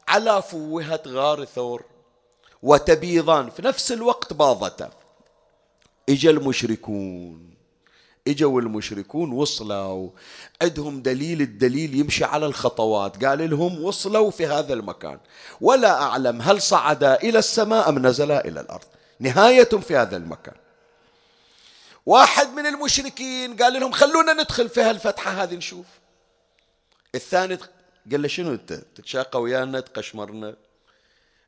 على 0.08 0.42
فوهة 0.42 1.02
غار 1.08 1.46
ثور. 1.46 1.86
وتبيضان. 2.64 3.50
في 3.50 3.62
نفس 3.62 3.92
الوقت 3.92 4.34
باضتا 4.34 4.92
إجا 6.10 6.30
المشركون. 6.30 7.47
اجوا 8.28 8.62
المشركون 8.62 9.32
وصلوا. 9.32 10.10
عندهم 10.62 11.02
دليل 11.02 11.42
الدليل 11.42 11.96
يمشي 11.96 12.24
على 12.24 12.46
الخطوات. 12.46 13.26
قال 13.26 13.50
لهم 13.50 13.84
وصلوا 13.84 14.32
في 14.32 14.46
هذا 14.46 14.74
المكان. 14.74 15.20
ولا 15.62 16.02
أعلم 16.02 16.42
هل 16.42 16.62
صعدا 16.62 17.16
إلى 17.16 17.40
السماء 17.40 17.90
أم 17.90 18.08
نزلا 18.08 18.46
إلى 18.46 18.60
الأرض. 18.62 18.86
نهايتهم 19.20 19.82
في 19.82 19.96
هذا 19.96 20.18
المكان. 20.18 20.56
واحد 22.06 22.54
من 22.54 22.66
المشركين 22.66 23.56
قال 23.56 23.74
لهم 23.74 23.92
خلونا 23.92 24.34
ندخل 24.34 24.70
في 24.70 24.82
هالفتحة 24.82 25.32
هذه 25.32 25.56
نشوف. 25.56 25.86
الثاني 27.16 27.58
قال 28.12 28.22
له 28.22 28.28
شنو 28.28 28.52
أنت؟ 28.52 28.74
تتشاقى 28.74 29.42
ويانا؟ 29.42 29.80
تقشمرنا؟ 29.80 30.56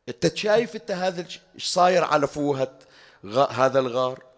أنت 0.10 0.36
شايف 0.36 0.76
أنت 0.76 0.92
هذا 0.92 1.26
إيش 1.56 1.66
صاير 1.66 2.04
على 2.04 2.28
فوهة 2.28 2.80
هذا 3.50 3.80
الغار؟ 3.80 4.29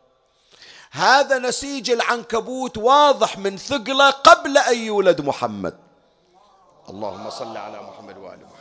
هذا 0.91 1.37
نسيج 1.37 1.91
العنكبوت 1.91 2.77
واضح 2.77 3.37
من 3.37 3.57
ثقله 3.57 4.09
قبل 4.09 4.57
أن 4.57 4.77
يولد 4.77 5.21
محمد. 5.21 5.77
اللهم 6.89 7.29
صل 7.29 7.57
على 7.57 7.81
محمد 7.81 8.17
وآل 8.17 8.39
محمد. 8.39 8.51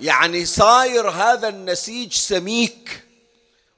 يعني 0.00 0.46
صاير 0.46 1.10
هذا 1.10 1.48
النسيج 1.48 2.12
سميك. 2.12 3.04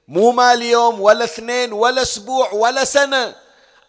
مو 0.07 0.31
مال 0.31 0.61
يوم 0.61 1.01
ولا 1.01 1.23
اثنين 1.23 1.73
ولا 1.73 2.01
أسبوع 2.01 2.51
ولا 2.51 2.85
سنة. 2.85 3.35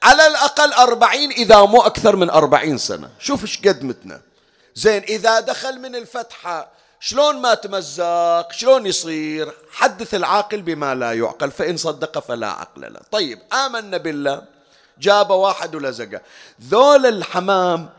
على 0.03 0.27
الأقل 0.27 0.73
أربعين 0.73 1.31
إذا 1.31 1.63
مو 1.63 1.81
أكثر 1.81 2.17
من 2.17 2.31
أربعين 2.31 2.79
سنة. 2.79 3.11
شوف 3.19 3.43
إيش 3.43 3.59
قد 3.59 3.83
متنا. 3.85 4.23
زين 4.75 5.03
إذا 5.03 5.41
دخل 5.41 5.79
من 5.79 5.97
الفتحة 5.97 6.82
شلون 7.05 7.41
ما 7.41 7.55
تمزق 7.55 8.53
شلون 8.53 8.87
يصير؟ 8.87 9.53
حدث 9.73 10.15
العاقل 10.15 10.63
بما 10.63 10.95
لا 10.95 11.13
يعقل 11.13 11.51
فإن 11.51 11.77
صدق 11.77 12.19
فلا 12.19 12.47
عقل 12.47 12.93
له. 12.93 13.01
طيب 13.11 13.39
آمنا 13.53 13.97
بالله. 13.97 14.43
جاب 14.99 15.31
واحد 15.31 15.75
ولزقه 15.75 16.21
ذول 16.63 17.07
الحمام 17.07 17.91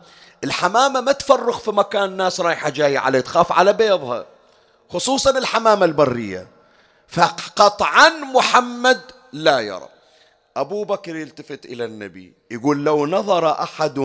الحمامة 0.44 1.02
ما 1.02 1.12
تفرخ 1.12 1.60
في 1.60 1.72
مكان 1.72 2.18
ناس 2.18 2.40
رايحة 2.40 2.70
جاية 2.70 3.00
عليه 3.00 3.20
تخاف 3.20 3.52
على 3.52 3.74
بيضها 3.74 4.26
خصوصا 4.90 5.38
الحمامة 5.38 5.86
البرية. 5.86 6.48
فقطعا 7.08 8.10
محمد 8.10 9.02
لا 9.34 9.60
يرى. 9.60 9.90
أبو 10.58 10.84
بكر 10.84 11.16
يلتفت 11.16 11.66
إلى 11.66 11.86
النبي 11.86 12.34
يقول 12.52 12.84
لو 12.84 13.06
نظر 13.06 13.52
أحد 13.52 13.98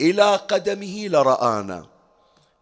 إلى 0.00 0.36
قدمه 0.36 1.08
لرآنا. 1.08 1.93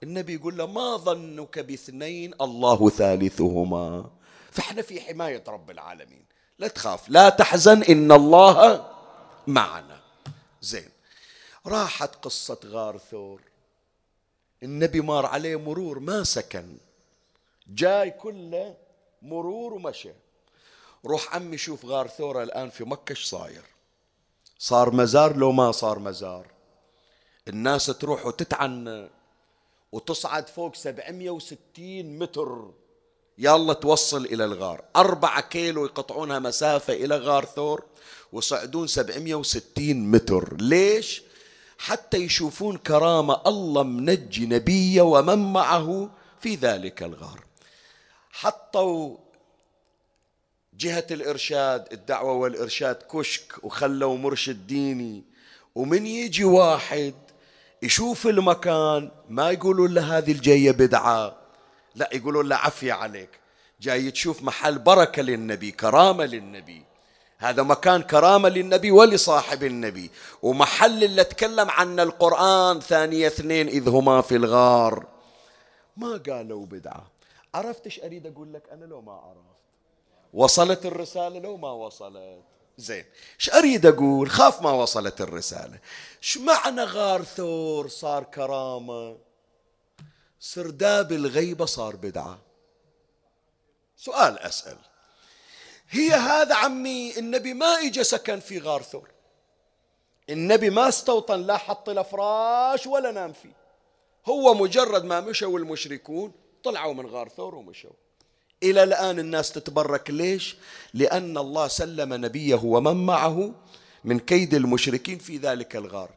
النبي 0.03 0.35
يقول 0.35 0.57
له 0.57 0.67
ما 0.67 0.97
ظنك 0.97 1.59
باثنين 1.59 2.35
الله 2.41 2.91
ثالثهما. 2.91 4.11
فإحنا 4.51 4.83
في 4.83 5.01
حماية 5.01 5.45
رب 5.49 5.71
العالمين. 5.71 6.25
لا 6.59 6.69
تخاف. 6.69 7.09
لا 7.09 7.29
تحزن. 7.29 7.83
إن 7.83 8.13
الله 8.13 8.89
معنا. 9.47 10.01
زين. 10.63 10.91
راحت 11.67 12.25
قصة 12.25 12.59
غار 12.67 12.99
ثور. 12.99 13.41
النبي 14.63 15.01
مار 15.01 15.27
عليه 15.27 15.57
مرور 15.57 15.99
ما 15.99 16.25
سكن. 16.25 16.77
جاي 17.69 18.11
كله 18.11 18.77
مرور 19.23 19.75
ومشى. 19.75 20.13
روح 21.07 21.35
عمي 21.35 21.59
شوف 21.59 21.85
غار 21.85 22.09
ثور 22.09 22.43
الآن 22.43 22.71
في 22.71 22.85
مكة 22.85 23.11
إيش 23.11 23.25
صاير. 23.25 23.65
صار 24.59 24.91
مزار 24.91 25.37
لو 25.37 25.53
ما 25.53 25.73
صار 25.73 25.99
مزار. 25.99 26.47
الناس 27.49 27.87
تروح 27.87 28.27
وتتعنى. 28.27 29.22
وتصعد 29.93 30.49
فوق 30.49 30.75
760 30.75 32.19
متر. 32.19 32.71
يلا 33.39 33.73
توصل 33.73 34.25
إلى 34.25 34.45
الغار. 34.45 34.85
أربعة 34.97 35.41
كيلو 35.41 35.85
يقطعونها 35.85 36.39
مسافة 36.39 36.93
إلى 36.93 37.17
غار 37.17 37.45
ثور 37.45 37.85
وصعدون 38.33 38.87
760 38.87 40.11
متر. 40.11 40.57
ليش؟ 40.61 41.23
حتى 41.79 42.17
يشوفون 42.17 42.77
كرامة 42.77 43.41
الله 43.47 43.83
منجي 43.83 44.47
نبيه 44.47 45.03
ومن 45.03 45.53
معه 45.53 46.11
في 46.41 46.55
ذلك 46.55 47.03
الغار. 47.03 47.45
حطوا 48.31 49.17
جهة 50.75 51.07
الإرشاد 51.11 51.93
الدعوة 51.93 52.33
والإرشاد 52.33 52.95
كشك 52.95 53.65
وخلوا 53.65 54.17
مرشد 54.17 54.67
ديني. 54.67 55.25
ومن 55.75 56.07
يجي 56.07 56.45
واحد 56.45 57.15
يشوف 57.83 58.27
المكان 58.27 59.11
ما 59.29 59.51
يقولون 59.51 59.95
له 59.95 60.19
هذه 60.19 60.33
الجية 60.33 60.71
بدعة. 60.71 61.37
لا 61.95 62.11
يقولون 62.13 62.49
له 62.49 62.57
عفية 62.57 62.93
عليك. 62.93 63.31
جاي 63.81 64.11
تشوف 64.11 64.43
محل 64.43 64.79
بركة 64.79 65.23
للنبي 65.23 65.71
كرامة 65.71 66.25
للنبي. 66.25 66.83
هذا 67.39 67.63
مكان 67.63 68.03
كرامة 68.03 68.49
للنبي 68.49 68.91
ولصاحب 68.91 69.65
النبي. 69.65 70.11
ومحل 70.43 71.05
اللي 71.05 71.25
تكلم 71.25 71.71
عنه 71.71 72.03
القرآن 72.03 72.81
ثانية 72.81 73.27
اثنين 73.27 73.69
إذ 73.69 73.89
هما 73.89 74.21
في 74.21 74.37
الغار. 74.37 75.07
ما 75.97 76.23
قالوا 76.29 76.67
بدعة. 76.67 77.07
عرفت 77.55 77.85
إيش 77.85 78.01
أريد 78.01 78.27
أقول 78.27 78.53
لك؟ 78.53 78.63
أنا 78.73 78.85
لو 78.85 79.01
ما 79.01 79.13
عرفت. 79.13 79.53
وصلت 80.33 80.87
الرسالة 80.87 81.39
لو 81.39 81.57
ما 81.57 81.71
وصلت. 81.71 82.52
زين. 82.79 83.05
إيش 83.41 83.51
أريد 83.51 83.87
أقول؟ 83.87 84.31
خاف 84.31 84.63
ما 84.63 84.71
وصلت 84.71 85.21
الرسالة. 85.21 85.79
إيش 86.23 86.39
معنى 86.39 86.83
غار 86.83 87.23
ثور 87.23 87.89
صار 87.89 88.25
كرامة؟ 88.25 89.19
سرداب 90.41 91.13
الغيبة 91.13 91.67
صار 91.67 91.97
بدعة. 91.97 92.39
سؤال 93.97 94.39
أسأل. 94.39 94.79
هي 95.91 96.11
هذا 96.11 96.55
عمي 96.55 97.19
النبي 97.19 97.55
ما 97.55 97.67
اجى 97.67 98.05
سكن 98.05 98.41
في 98.41 98.59
غار 98.59 98.83
ثور. 98.83 99.11
النبي 100.31 100.71
ما 100.71 100.89
استوطن 100.89 101.41
لا 101.41 101.57
حط 101.57 101.91
له 101.91 102.03
فراش 102.03 102.87
ولا 102.87 103.11
نام 103.11 103.33
فيه. 103.33 103.57
هو 104.27 104.55
مجرد 104.55 105.05
ما 105.05 105.21
مشوا 105.21 105.59
المشركون 105.59 106.33
طلعوا 106.65 106.95
من 106.95 107.07
غار 107.07 107.29
ثور 107.29 107.55
ومشوا. 107.55 108.02
إلى 108.63 108.83
الآن 108.83 109.19
الناس 109.19 109.53
تتبرك 109.53 110.11
ليش؟ 110.11 110.57
لأن 110.95 111.39
الله 111.39 111.69
سلم 111.69 112.15
نبيه 112.15 112.61
ومن 112.65 113.07
معه 113.07 113.51
من 114.05 114.19
كيد 114.19 114.55
المشركين 114.55 115.19
في 115.19 115.37
ذلك 115.37 115.77
الغار. 115.77 116.11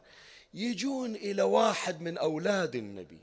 يجون 0.54 1.14
إلى 1.14 1.42
واحد 1.42 2.00
من 2.00 2.18
أولاد 2.18 2.74
النبي. 2.74 3.18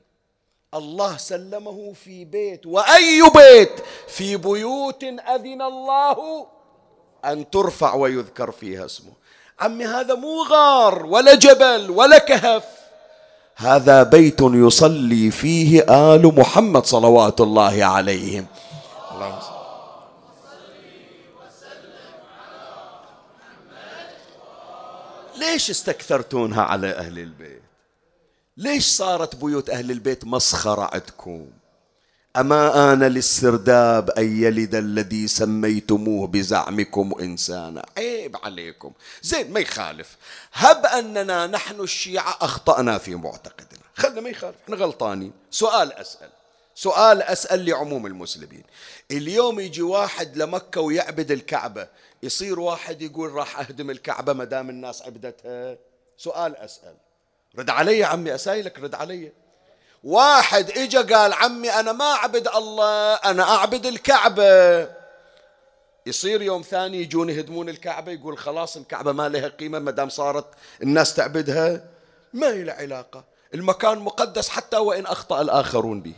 الله 0.73 1.17
سلمه 1.17 1.93
في 2.03 2.25
بيت 2.25 2.65
وأي 2.65 3.21
بيت؟ 3.35 3.71
في 4.07 4.37
بيوت 4.37 5.03
أذن 5.03 5.61
الله 5.61 6.47
أن 7.25 7.49
ترفع 7.49 7.93
ويذكر 7.93 8.51
فيها 8.51 8.85
اسمه. 8.85 9.11
عمي 9.59 9.85
هذا 9.85 10.15
مو 10.15 10.43
غار 10.43 11.05
ولا 11.05 11.35
جبل 11.35 11.91
ولا 11.91 12.17
كهف. 12.17 12.63
هذا 13.55 14.03
بيت 14.03 14.41
يصلي 14.41 15.31
فيه 15.31 15.81
آل 15.81 16.35
محمد 16.39 16.85
صلوات 16.85 17.41
الله 17.41 17.83
عليهم. 17.85 18.45
اللهم 19.27 19.63
ليش 25.37 25.69
استكثرتونها 25.69 26.61
على 26.61 26.89
أهل 26.89 27.19
البيت؟ 27.19 27.61
ليش 28.57 28.85
صارت 28.87 29.35
بيوت 29.35 29.69
أهل 29.69 29.91
البيت 29.91 30.25
مسخرة 30.25 30.89
عندكم؟ 30.93 31.47
أما 32.37 32.93
آن 32.93 33.03
للسرداب 33.03 34.09
أن 34.09 34.43
يلد 34.43 34.75
الذي 34.75 35.27
سميتموه 35.27 36.27
بزعمكم 36.27 37.13
إنسانا. 37.19 37.85
عيب 37.97 38.37
عليكم. 38.43 38.91
زين 39.21 39.53
ما 39.53 39.59
يخالف. 39.59 40.17
هب 40.53 40.85
أننا 40.85 41.47
نحن 41.47 41.81
الشيعة 41.81 42.37
أخطأنا 42.41 42.97
في 42.97 43.15
معتقدنا. 43.15 43.83
خلنا 43.95 44.21
ما 44.21 44.29
يخالف. 44.29 44.55
إحنا 44.63 44.75
غلطانين. 44.75 45.33
سؤال 45.51 45.93
أسأل. 45.93 46.29
سؤال 46.75 47.21
أسأل 47.21 47.65
لعموم 47.65 48.05
المسلمين. 48.05 48.63
اليوم 49.11 49.59
يجي 49.59 49.81
واحد 49.81 50.37
لمكة 50.37 50.81
ويعبد 50.81 51.31
الكعبة 51.31 51.87
يصير 52.23 52.59
واحد 52.59 53.01
يقول 53.01 53.31
راح 53.31 53.59
أهدم 53.59 53.89
الكعبة 53.89 54.33
ما 54.33 54.43
دام 54.43 54.69
الناس 54.69 55.01
عبدتها؟ 55.01 55.77
سؤال 56.17 56.55
أسأل. 56.57 56.95
رد 57.57 57.69
علي 57.69 58.03
عمي 58.03 58.35
أسايلك 58.35 58.79
رد 58.79 58.95
علي. 58.95 59.31
واحد 60.03 60.71
إجا 60.71 61.01
قال 61.15 61.33
عمي 61.33 61.69
أنا 61.69 61.91
ما 61.91 62.11
أعبد 62.11 62.47
الله 62.47 63.13
أنا 63.13 63.43
أعبد 63.43 63.85
الكعبة. 63.85 64.89
يصير 66.05 66.41
يوم 66.41 66.61
ثاني 66.61 67.01
يجون 67.01 67.29
يهدمون 67.29 67.69
الكعبة 67.69 68.11
يقول 68.11 68.37
خلاص 68.37 68.77
الكعبة 68.77 69.11
ما 69.11 69.29
لها 69.29 69.47
قيمة 69.47 69.79
ما 69.79 69.91
دام 69.91 70.09
صارت 70.09 70.45
الناس 70.83 71.13
تعبدها. 71.13 71.85
ما 72.33 72.47
هي 72.47 72.63
له 72.63 72.73
علاقة. 72.73 73.23
المكان 73.53 73.97
مقدس 73.97 74.49
حتى 74.49 74.77
وإن 74.77 75.05
أخطأ 75.05 75.41
الآخرون 75.41 76.01
به. 76.01 76.15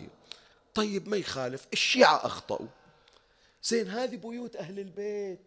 طيب 0.76 1.10
ما 1.10 1.18
يخالف 1.18 1.68
الشيعة 1.74 2.26
أخطأوا. 2.26 2.68
زين 3.64 3.90
هذه 3.90 4.16
بيوت 4.16 4.56
أهل 4.56 4.80
البيت. 4.80 5.40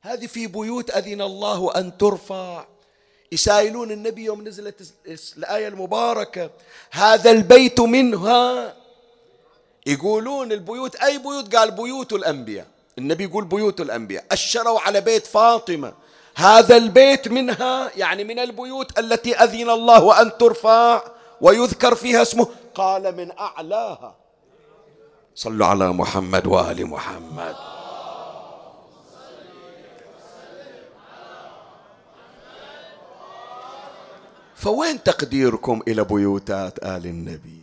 هذه 0.00 0.26
في 0.26 0.46
بيوت 0.46 0.90
أذن 0.90 1.22
الله 1.22 1.72
أن 1.76 1.98
ترفع. 1.98 2.66
يسائلون 3.32 3.90
النبي 3.90 4.24
يوم 4.24 4.48
نزلت 4.48 4.92
الآية 5.36 5.68
المباركة 5.68 6.50
هذا 6.90 7.30
البيت 7.30 7.80
منها. 7.80 8.76
يقولون 9.86 10.52
البيوت 10.52 10.96
أي 10.96 11.18
بيوت؟ 11.18 11.56
قال 11.56 11.70
بيوت 11.70 12.12
الأنبياء. 12.12 12.66
النبي 12.98 13.24
يقول 13.24 13.44
بيوت 13.44 13.80
الأنبياء. 13.80 14.24
أشروا 14.32 14.80
على 14.80 15.00
بيت 15.00 15.26
فاطمة. 15.26 15.94
هذا 16.34 16.76
البيت 16.76 17.28
منها 17.28 17.90
يعني 17.96 18.24
من 18.24 18.38
البيوت 18.38 18.98
التي 18.98 19.36
أذن 19.36 19.70
الله 19.70 20.20
أن 20.20 20.38
ترفع 20.38 21.02
ويذكر 21.40 21.94
فيها 21.94 22.22
اسمه. 22.22 22.48
قال 22.74 23.16
من 23.16 23.38
أعلاها. 23.38 24.25
صلوا 25.36 25.66
على 25.66 25.92
محمد 25.92 26.46
وآل 26.46 26.86
محمد. 26.86 27.56
فوين 34.56 35.02
تقديركم 35.02 35.82
إلى 35.88 36.04
بيوتات 36.04 36.78
آل 36.78 37.06
النبي؟ 37.06 37.60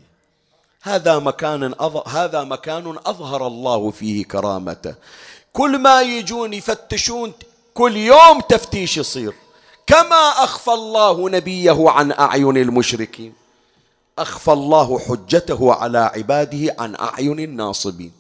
هذا 0.82 1.20
مكان 1.20 1.64
أظهر 1.80 2.04
هذا 2.08 2.44
مكان 2.44 2.98
أظهر 3.06 3.48
الله 3.48 3.92
فيه 3.92 4.26
كرامته. 4.26 4.96
كل 5.54 5.78
ما 5.80 6.02
يجون 6.02 6.54
يفتشون 6.54 7.34
كل 7.74 7.98
يوم 7.98 8.40
تفتيش 8.50 8.98
يصير. 8.98 9.34
كما 9.88 10.30
أخفى 10.30 10.72
الله 10.72 11.30
نبيه 11.30 11.90
عن 11.90 12.12
أعين 12.12 12.58
المشركين. 12.58 13.43
أخفى 14.20 14.52
الله 14.52 15.00
حجته 15.00 15.74
على 15.74 15.98
عباده 15.98 16.76
عن 16.80 16.96
أعين 16.96 17.40
الناصبين. 17.40 18.12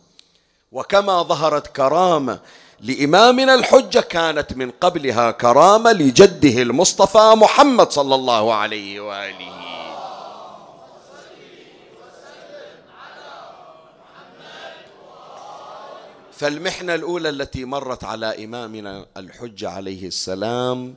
وكما 0.71 1.23
ظهرت 1.23 1.67
كرامة 1.67 2.39
لإمامنا 2.81 3.53
الحجة 3.55 3.99
كانت 3.99 4.53
من 4.53 4.71
قبلها 4.71 5.31
كرامة 5.31 5.91
لجده 5.91 6.61
المصطفى 6.61 7.33
محمد 7.37 7.91
صلى 7.91 8.15
الله 8.15 8.53
عليه 8.53 8.99
وآله. 8.99 9.63
فالمحنة 16.31 16.95
الأولى 16.95 17.29
التي 17.29 17.65
مرت 17.65 18.03
على 18.03 18.45
إمامنا 18.45 19.05
الحجة 19.17 19.69
عليه 19.69 20.07
السلام 20.07 20.95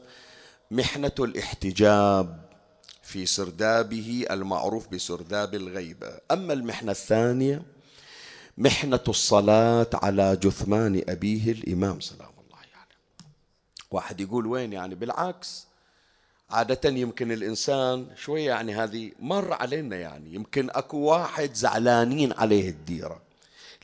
محنة 0.71 1.13
الاحتجاب. 1.19 2.46
في 3.07 3.27
سردابه 3.27 4.27
المعروف 4.31 4.89
بسرداب 4.89 5.55
الغيبة 5.55 6.19
أما 6.31 6.53
المحنة 6.53 6.93
الثانية 6.93 7.63
محنة 8.59 9.01
الصلاة 9.09 9.91
على 9.95 10.37
جثمان 10.37 11.03
أبيه 11.09 11.53
الإمام 11.53 12.01
سلام 12.01 12.31
الله 12.45 12.63
يعني 12.73 12.95
واحد 13.91 14.21
يقول 14.21 14.47
وين 14.47 14.73
يعني؟ 14.73 14.95
بالعكس 14.95 15.67
عادة 16.51 16.91
يمكن 16.91 17.33
الإنسان 17.33 18.07
شوية 18.17 18.47
يعني 18.49 18.75
هذه 18.75 19.13
مر 19.21 19.53
علينا 19.53 19.97
يعني. 19.97 20.35
يمكن 20.35 20.71
أكو 20.71 20.99
واحد 20.99 21.55
زعلانين 21.55 22.33
عليه 22.33 22.69
الديرة 22.69 23.21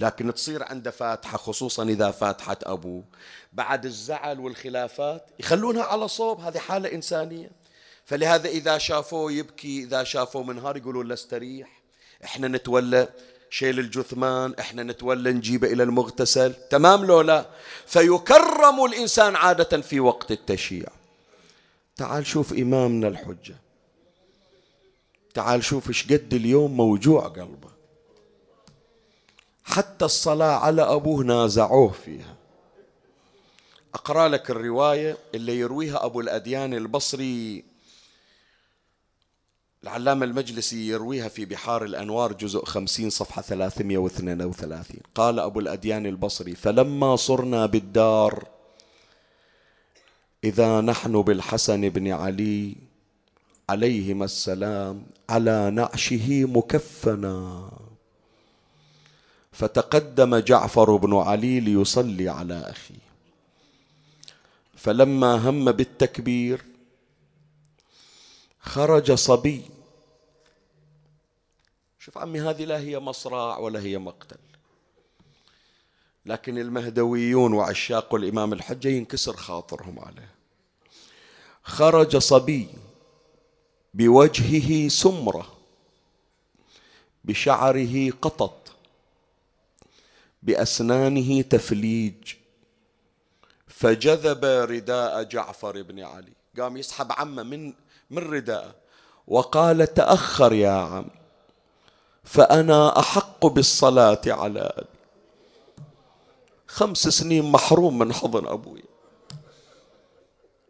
لكن 0.01 0.35
تصير 0.35 0.63
عنده 0.63 0.91
فاتحة 0.91 1.39
خصوصا 1.39 1.83
إذا 1.83 2.11
فاتحة 2.11 2.59
أبوه. 2.63 3.05
بعد 3.53 3.85
الزعل 3.85 4.41
والخلافات 4.41 5.27
يخلونها 5.41 5.83
على 5.83 6.09
صوب 6.09 6.41
هذه 6.41 6.59
حالة 6.59 6.93
إنسانية. 6.93 7.62
فلهذا 8.05 8.49
إذا 8.49 8.79
شافوه 8.79 9.33
يبكي 9.33 9.83
إذا 9.83 10.05
شافوه 10.05 10.43
منهار 10.43 10.77
يقولون 10.77 11.09
له 11.09 11.15
استريح 11.15 11.83
إحنا 12.25 12.49
نتولى 12.49 13.09
شيل 13.51 13.79
الجثمان 13.79 14.55
إحنا 14.61 14.83
نتولى 14.83 15.33
نجيبه 15.33 15.73
إلى 15.73 15.83
المغتسل. 15.83 16.55
تمام 16.71 17.05
لو 17.05 17.21
لا؟ 17.21 17.47
فيكرم 17.87 18.85
الإنسان 18.85 19.37
عادة 19.37 19.81
في 19.81 20.01
وقت 20.01 20.31
التشييع 20.31 20.89
تعال 21.97 22.27
شوف 22.27 22.53
إمامنا 22.53 23.09
الحجة. 23.09 23.57
تعال 25.35 25.65
شوف 25.65 25.89
إيش 25.89 26.13
قد 26.13 26.35
اليوم 26.35 26.77
موجوع 26.77 27.29
قلبه. 27.29 27.73
حتى 29.65 30.05
الصلاة 30.05 30.57
على 30.57 30.83
أبوه 30.83 31.25
نازعوه 31.25 31.93
فيها. 32.05 32.37
أقرأ 33.95 34.29
لك 34.29 34.51
الرواية 34.51 35.17
اللي 35.35 35.59
يرويها 35.59 36.05
أبو 36.05 36.21
الأديان 36.21 36.75
البصري. 36.75 37.65
العلامة 39.83 40.25
المجلسي 40.25 40.89
يرويها 40.89 41.29
في 41.29 41.45
بحار 41.45 41.85
الأنوار 41.85 42.33
جزء 42.33 42.65
خمسين 42.65 43.11
صفحة 43.11 43.43
ثلاثمية 43.43 43.99
واثنين 43.99 44.43
وثلاثين. 44.43 45.01
قال 45.15 45.39
أبو 45.39 45.61
الأديان 45.61 46.07
البصري 46.07 46.55
فلما 46.55 47.17
صرنا 47.17 47.67
بالدار 47.67 48.47
إذا 50.45 50.81
نحن 50.81 51.23
بالحسن 51.23 51.89
بن 51.89 52.09
علي 52.09 52.77
عليهما 53.69 54.25
السلام 54.25 55.03
على 55.31 55.71
نعشه 55.71 56.45
مكفنا. 56.45 57.71
فتقدم 59.53 60.37
جعفر 60.37 60.97
بن 60.97 61.15
علي 61.17 61.61
ليصلي 61.61 62.29
على 62.29 62.71
أخيه. 62.71 63.03
فلما 64.77 65.35
هم 65.49 65.73
بالتكبير 65.73 66.65
خرج 68.61 69.13
صبي 69.13 69.72
شوف 72.13 72.23
عمي 72.23 72.41
هذه 72.41 72.65
لا 72.65 72.79
هي 72.79 72.99
مصراع 72.99 73.59
ولا 73.59 73.81
هي 73.81 73.99
مقتل. 73.99 74.37
لكن 76.27 76.59
المهدويون 76.59 77.53
وعشاق 77.53 78.15
الإمام 78.15 78.53
الحجة 78.53 78.89
ينكسر 78.89 79.37
خاطرهم 79.37 79.99
عليه. 79.99 80.31
خرج 81.63 82.17
صبي 82.17 82.69
بوجهه 83.95 84.89
سمرة 84.89 85.57
بشعره 87.25 88.11
قطط 88.11 88.73
بأسنانه 90.43 91.43
تفليج 91.43 92.35
فجذب 93.67 94.45
رداء 94.45 95.23
جعفر 95.23 95.83
بن 95.83 96.01
علي. 96.01 96.33
قام 96.59 96.77
يسحب 96.77 97.13
عمه 97.13 97.43
من 97.43 97.73
من 98.11 98.19
رداءه 98.19 98.75
وقال 99.27 99.95
تأخر 99.95 100.53
يا 100.53 100.71
عم. 100.71 101.22
فأنا 102.25 102.99
أحق 102.99 103.47
بالصلاة 103.47 104.21
على 104.27 104.61
أبي 104.61 104.87
خمس 106.67 107.09
سنين 107.09 107.53
محروم 107.53 107.99
من 107.99 108.13
حضن 108.13 108.47
أبوي. 108.47 108.85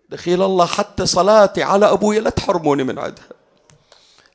دخيل 0.08 0.42
الله 0.42 0.66
حتى 0.66 1.06
صلاتي 1.06 1.62
على 1.62 1.90
أبوي 1.90 2.20
لا 2.20 2.30
تحرموني 2.30 2.84
من 2.84 2.98
عدها. 2.98 3.28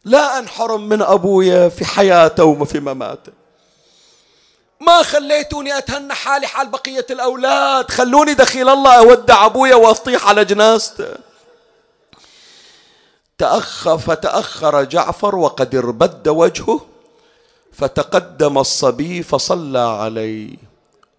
لا 0.06 0.40
أنحرم 0.40 0.90
من 0.90 1.02
أبويا 1.02 1.70
في 1.70 1.86
حياته 1.86 2.44
وفي 2.44 2.80
مماته. 2.80 3.32
ما 4.82 5.04
خليتوني 5.04 5.78
أتهنى 5.78 6.14
حالي 6.14 6.48
حال 6.48 6.68
بقية 6.68 7.06
الأولاد. 7.10 7.92
خلوني 7.92 8.34
دخيل 8.34 8.70
الله 8.70 8.98
أودع 9.00 9.46
أبويا 9.46 9.76
وأطيح 9.76 10.28
على 10.28 10.46
جنازته. 10.46 11.16
تأخر 13.38 13.98
فتأخر 13.98 14.84
جعفر 14.84 15.36
وقد 15.36 15.76
اربد 15.76 16.28
وجهه. 16.28 16.82
فتقدم 17.78 18.58
الصبي 18.58 19.24
فصلى 19.24 19.80
عليه 19.80 20.56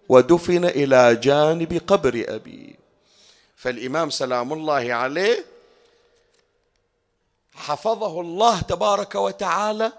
ودفن 0.09 0.65
إلى 0.65 1.15
جانب 1.15 1.81
قبر 1.87 2.25
أبيه 2.27 2.75
فالإمام 3.55 4.09
سلام 4.09 4.53
الله 4.53 4.93
عليه 4.93 5.45
حفظه 7.55 8.21
الله 8.21 8.61
تبارك 8.61 9.15
وتعالى 9.15 9.91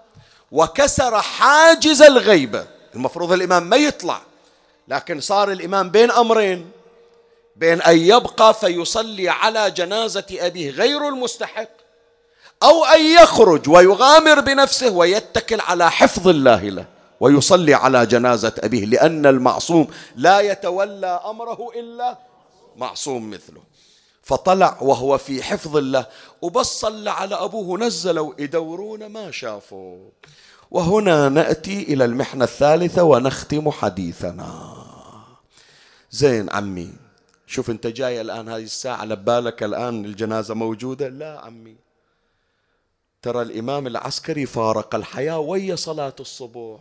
وكسر 0.51 1.21
حاجز 1.21 2.01
الغيبة. 2.01 2.67
المفروض 2.95 3.31
الإمام 3.31 3.63
ما 3.69 3.75
يطلع 3.77 4.21
لكن 4.87 5.19
صار 5.21 5.51
الإمام 5.51 5.89
بين 5.89 6.11
أمرين 6.11 6.71
بين 7.55 7.81
أن 7.81 7.97
يبقى 7.97 8.53
فيصلي 8.53 9.29
على 9.29 9.71
جنازة 9.71 10.25
أبيه 10.31 10.69
غير 10.69 11.07
المستحق 11.07 11.69
أو 12.63 12.85
أن 12.85 13.05
يخرج 13.05 13.69
ويغامر 13.69 14.39
بنفسه 14.39 14.89
ويتكل 14.89 15.61
على 15.61 15.91
حفظ 15.91 16.27
الله 16.27 16.69
له 16.69 16.85
ويصلي 17.19 17.73
على 17.73 18.05
جنازة 18.05 18.53
أبيه 18.59 18.85
لأن 18.85 19.25
المعصوم 19.25 19.87
لا 20.15 20.39
يتولى 20.39 21.21
أمره 21.25 21.69
إلا 21.75 22.17
معصوم 22.77 23.29
مثله. 23.29 23.61
فطلع 24.23 24.77
وهو 24.81 25.17
في 25.17 25.43
حفظ 25.43 25.77
الله 25.77 26.05
وبس 26.41 26.65
صلى 26.65 27.11
على 27.11 27.35
أبوه 27.35 27.79
نزلوا 27.79 28.33
يدورون 28.39 29.05
ما 29.05 29.31
شافوا. 29.31 30.09
وهنا 30.71 31.29
نأتي 31.29 31.83
إلى 31.83 32.05
المحنة 32.05 32.43
الثالثة 32.43 33.03
ونختم 33.03 33.71
حديثنا. 33.71 34.73
زين 36.11 36.49
عمي 36.49 36.93
شوف 37.47 37.69
أنت 37.69 37.87
جاي 37.87 38.21
الآن 38.21 38.49
هذه 38.49 38.63
الساعة 38.63 39.05
لبالك 39.05 39.63
الآن 39.63 40.05
الجنازة 40.05 40.53
موجودة؟ 40.53 41.09
لا 41.09 41.41
عمي. 41.45 41.90
ترى 43.21 43.41
الإمام 43.41 43.87
العسكري 43.87 44.45
فارق 44.45 44.95
الحياة 44.95 45.39
ويا 45.39 45.75
صلاة 45.75 46.15
الصبح. 46.19 46.79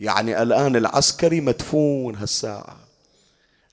يعني 0.00 0.42
الآن 0.42 0.76
العسكري 0.76 1.40
مدفون 1.40 2.16
هالساعة. 2.16 2.76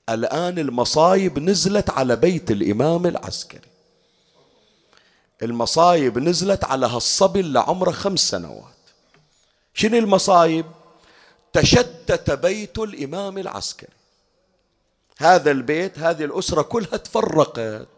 الآن 0.08 0.58
المصايب 0.58 1.38
نزلت 1.38 1.90
على 1.90 2.16
بيت 2.16 2.50
الإمام 2.50 3.06
العسكري. 3.06 3.68
المصايب 5.42 6.18
نزلت 6.18 6.64
على 6.64 6.86
هالصبي 6.86 7.40
اللي 7.40 7.60
عمره 7.60 7.90
خمس 7.90 8.20
سنوات. 8.20 8.80
شنو 9.74 9.98
المصايب؟ 9.98 10.66
تشتت 11.52 12.30
بيت 12.30 12.78
الإمام 12.78 13.38
العسكري. 13.38 13.92
هذا 15.18 15.50
البيت 15.50 15.98
هذه 15.98 16.24
الأسرة 16.24 16.62
كلها 16.62 16.96
تفرقت. 16.96 17.88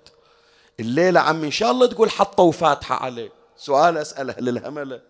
الليلة 0.80 1.20
عم 1.20 1.44
إن 1.44 1.50
شاء 1.50 1.70
الله 1.70 1.86
تقول 1.86 2.10
حطوا 2.10 2.52
فاتحة 2.52 2.94
عليه 2.94 3.41
سؤال 3.62 3.98
أسأله 3.98 4.34
للهملة 4.38 5.00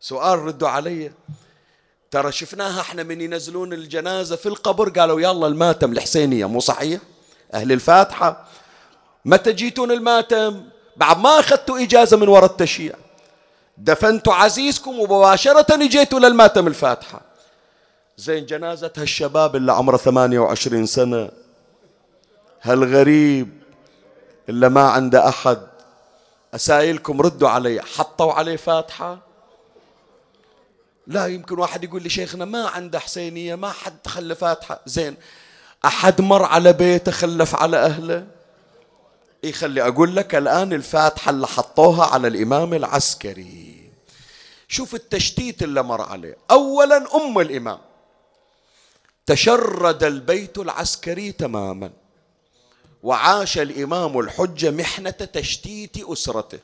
سؤال 0.00 0.38
ردوا 0.38 0.68
علي. 0.68 1.12
ترى 2.10 2.32
شفناها 2.32 2.80
إحنا 2.80 3.02
من 3.02 3.20
ينزلون 3.20 3.72
الجنازة 3.72 4.36
في 4.36 4.46
القبر؟ 4.46 4.88
قالوا 4.88 5.20
يلا 5.20 5.46
الماتم. 5.46 5.92
الحسينية 5.92 6.46
مو 6.46 6.60
صحيح؟ 6.60 7.00
أهل 7.54 7.72
الفاتحة. 7.72 8.46
متى 9.24 9.52
جيتون 9.52 9.90
الماتم؟ 9.90 10.64
بعد 10.96 11.18
ما 11.18 11.40
أخذتوا 11.40 11.82
إجازة 11.82 12.16
من 12.16 12.28
وراء 12.28 12.50
التشييع. 12.50 12.94
دفنتوا 13.78 14.34
عزيزكم 14.34 14.98
ومباشرة 15.00 15.84
إجيتوا 15.84 16.18
للماتم 16.18 16.66
الفاتحة. 16.66 17.20
زين 18.16 18.46
جنازة 18.46 18.92
هالشباب 18.96 19.56
اللي 19.56 19.72
عمره 19.72 19.96
28 19.96 20.86
سنة. 20.86 21.30
هالغريب 22.62 23.48
اللي 24.48 24.68
ما 24.68 24.88
عنده 24.90 25.28
أحد. 25.28 25.75
أسائلكم 26.56 27.20
ردوا 27.20 27.48
علي 27.48 27.82
حطوا 27.82 28.32
عليه 28.32 28.56
فاتحة. 28.56 29.18
لا 31.06 31.26
يمكن 31.26 31.58
واحد 31.58 31.84
يقول 31.84 32.02
لي 32.02 32.08
شيخنا 32.08 32.44
ما 32.44 32.68
عنده 32.68 32.98
حسينية 32.98 33.54
ما 33.54 33.72
حد 33.72 34.06
خلى 34.06 34.34
فاتحة. 34.34 34.80
زين 34.86 35.16
أحد 35.84 36.20
مر 36.20 36.44
على 36.44 36.72
بيته 36.72 37.12
خلف 37.12 37.54
على 37.54 37.76
أهله؟ 37.76 38.26
يخلي 39.42 39.82
أقول 39.88 40.16
لك 40.16 40.34
الآن 40.34 40.72
الفاتحة 40.72 41.30
اللي 41.30 41.46
حطوها 41.46 42.06
على 42.06 42.28
الإمام 42.28 42.74
العسكري. 42.74 43.90
شوف 44.68 44.94
التشتيت 44.94 45.62
اللي 45.62 45.82
مر 45.82 46.00
عليه. 46.00 46.36
أولا 46.50 47.16
أم 47.16 47.38
الإمام. 47.38 47.78
تشرد 49.26 50.04
البيت 50.04 50.58
العسكري 50.58 51.32
تماما. 51.32 51.90
وعاش 53.02 53.58
الإمام 53.58 54.18
الحجة 54.18 54.70
محنة 54.70 55.10
تشتيت 55.10 55.96
أسرته. 56.04 56.58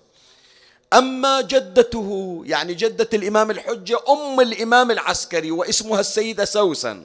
أما 0.92 1.40
جدته 1.40 2.42
يعني 2.46 2.74
جدة 2.74 3.08
الإمام 3.14 3.50
الحجة 3.50 3.98
أم 4.08 4.40
الإمام 4.40 4.90
العسكري 4.90 5.50
واسمها 5.50 6.00
السيدة 6.00 6.44
سوسن. 6.44 7.04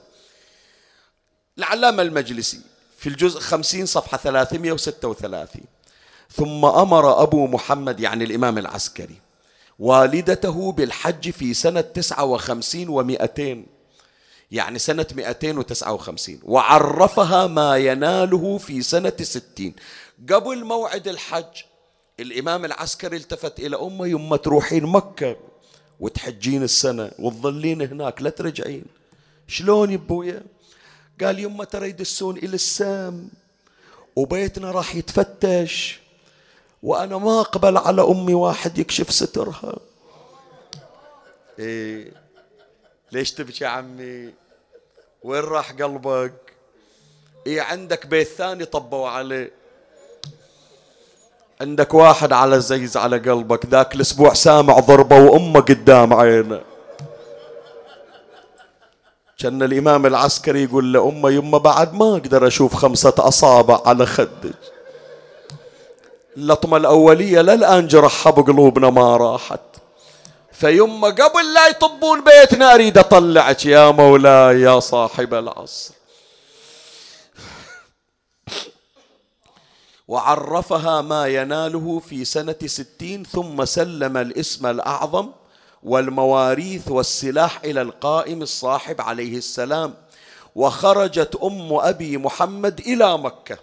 العلامة 1.58 2.04
المجلسي 2.04 2.60
في 2.98 3.10
الجزء 3.10 3.40
خمسين 3.40 3.86
صفحة 3.86 4.18
ثلاثمائة 4.18 4.72
وستة 4.72 5.08
وثلاثين. 5.08 5.66
ثم 6.32 6.66
أمر 6.66 7.24
أبو 7.24 7.48
محمد 7.48 8.00
يعني 8.00 8.24
الإمام 8.24 8.58
العسكري 8.58 9.16
والدته 9.80 10.72
بالحج 10.72 11.30
في 11.30 11.54
سنة 11.54 11.82
تسعة 11.82 12.24
وخمسين 12.24 12.90
ومائتين. 12.90 13.77
يعني 14.52 14.80
سنة 14.80 15.08
259 15.16 16.40
وعرفها 16.44 17.48
ما 17.48 17.78
يناله 17.78 18.58
في 18.58 18.82
سنة 18.82 19.14
ستين. 19.22 19.76
قبل 20.30 20.64
موعد 20.64 21.08
الحج 21.08 21.64
الإمام 22.20 22.66
العسكري 22.66 23.18
التفت 23.18 23.60
إلى 23.60 23.76
أمه 23.76 24.08
يما 24.08 24.38
تروحين 24.38 24.84
مكة 24.84 25.38
وتحجين 26.00 26.64
السنة 26.64 27.12
وتظلين 27.20 27.82
هناك 27.82 28.22
لا 28.22 28.30
ترجعين. 28.30 28.86
شلون 29.48 29.92
يبويا 29.92 30.44
قال 31.22 31.40
يما 31.40 31.64
ترى 31.64 31.90
يدسون 31.90 32.38
إلى 32.38 32.56
السام 32.56 33.30
وبيتنا 34.16 34.72
راح 34.72 34.96
يتفتش 34.96 36.00
وأنا 36.84 37.18
ما 37.18 37.40
أقبل 37.40 37.78
على 37.78 38.02
أمي 38.02 38.34
واحد 38.34 38.78
يكشف 38.78 39.12
سترها. 39.12 39.80
إيه. 41.60 42.27
ليش 43.12 43.32
تبكي 43.32 43.66
عمي؟ 43.66 44.34
وين 45.24 45.44
راح 45.44 45.72
قلبك؟ 45.72 46.34
إيه 47.48 47.62
عندك 47.62 48.06
بيت 48.06 48.28
ثاني 48.28 48.66
طبوا 48.66 49.10
عليه. 49.10 49.52
عندك 51.62 51.94
واحد 51.94 52.34
على 52.34 52.60
زيز 52.60 52.98
على 52.98 53.18
قلبك 53.18 53.66
ذاك 53.66 53.96
الأسبوع 53.96 54.34
سامع 54.34 54.80
ضربة 54.80 55.16
وأمه 55.16 55.60
قدام 55.60 56.14
عينه. 56.14 56.62
كان 59.38 59.64
الإمام 59.64 60.06
العسكري 60.06 60.64
يقول 60.64 60.94
لامه 60.94 61.30
يمه 61.30 61.58
بعد 61.58 61.94
ما 61.94 62.12
أقدر 62.12 62.48
أشوف 62.48 62.74
خمسة 62.76 63.14
أصابع 63.18 63.82
على 63.86 64.06
خدك. 64.06 64.56
اللطمة 66.38 66.78
الأولية 66.78 67.42
للآن 67.42 67.88
جرحها 67.88 68.32
بقلوبنا 68.32 68.90
ما 68.90 69.18
راحت. 69.18 69.60
فيما 70.60 71.08
قبل 71.08 71.54
لا 71.54 71.68
يطبون 71.68 72.24
بيتنا 72.24 72.74
أريد 72.74 72.98
أطلعك 72.98 73.66
يا 73.66 73.92
مولاي 73.92 74.62
يا 74.62 74.80
صاحب 74.80 75.34
العصر. 75.34 75.94
وعرفها 80.08 81.02
ما 81.02 81.28
يناله 81.28 82.02
في 82.10 82.26
سنة 82.26 82.56
ستين 82.66 83.24
ثم 83.24 83.66
سلم 83.66 84.18
الاسم 84.18 84.66
الأعظم 84.66 85.30
والمواريث 85.84 86.88
والسلاح 86.88 87.60
إلى 87.64 87.82
القائم 87.82 88.42
الصاحب 88.42 89.02
عليه 89.02 89.38
السلام. 89.38 89.94
وخرجت 90.56 91.36
أم 91.44 91.74
أبي 91.74 92.18
محمد 92.18 92.80
إلى 92.80 93.18
مكة. 93.18 93.58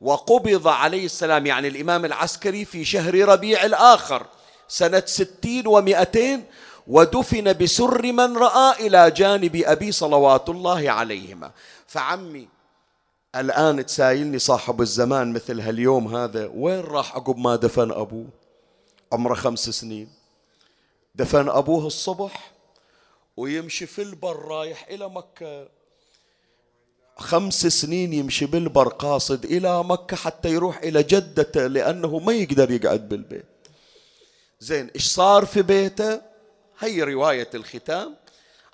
وقبض 0.00 0.68
عليه 0.68 1.04
السلام 1.04 1.46
يعني 1.46 1.68
الإمام 1.68 2.04
العسكري 2.04 2.64
في 2.64 2.84
شهر 2.84 3.14
ربيع 3.14 3.64
الآخر. 3.64 4.26
سنة 4.70 5.02
ستين 5.06 5.66
ومائتين 5.66 6.44
ودفن 6.86 7.52
بسر 7.52 8.12
من 8.12 8.36
رأى 8.36 8.86
إلى 8.86 9.10
جانب 9.10 9.62
أبي 9.66 9.92
صلوات 9.92 10.48
الله 10.48 10.90
عليهما. 10.90 11.50
فعمي 11.86 12.48
الآن 13.36 13.86
تسايلني 13.86 14.38
صاحب 14.38 14.80
الزمان 14.80 15.32
مثل 15.32 15.60
هاليوم 15.60 16.16
هذا 16.16 16.50
وين 16.54 16.80
راح 16.80 17.16
عقب 17.16 17.38
ما 17.38 17.56
دفن 17.56 17.90
أبوه؟ 17.90 18.26
عمره 19.12 19.34
خمس 19.34 19.70
سنين. 19.70 20.08
دفن 21.14 21.48
أبوه 21.48 21.86
الصبح 21.86 22.52
ويمشي 23.36 23.86
في 23.86 24.02
البر 24.02 24.36
رايح 24.36 24.86
إلى 24.90 25.08
مكة. 25.08 25.68
خمس 27.16 27.66
سنين 27.66 28.12
يمشي 28.12 28.46
بالبر 28.46 28.88
قاصد 28.88 29.44
إلى 29.44 29.84
مكة 29.84 30.16
حتى 30.16 30.48
يروح 30.48 30.78
إلى 30.78 31.02
جدته 31.02 31.66
لأنه 31.66 32.18
ما 32.18 32.32
يقدر 32.32 32.70
يقعد 32.70 33.08
بالبيت. 33.08 33.59
زين 34.60 34.90
إيش 34.94 35.06
صار 35.06 35.46
في 35.46 35.62
بيته؟ 35.62 36.20
هي 36.78 37.02
رواية 37.02 37.50
الختام. 37.54 38.16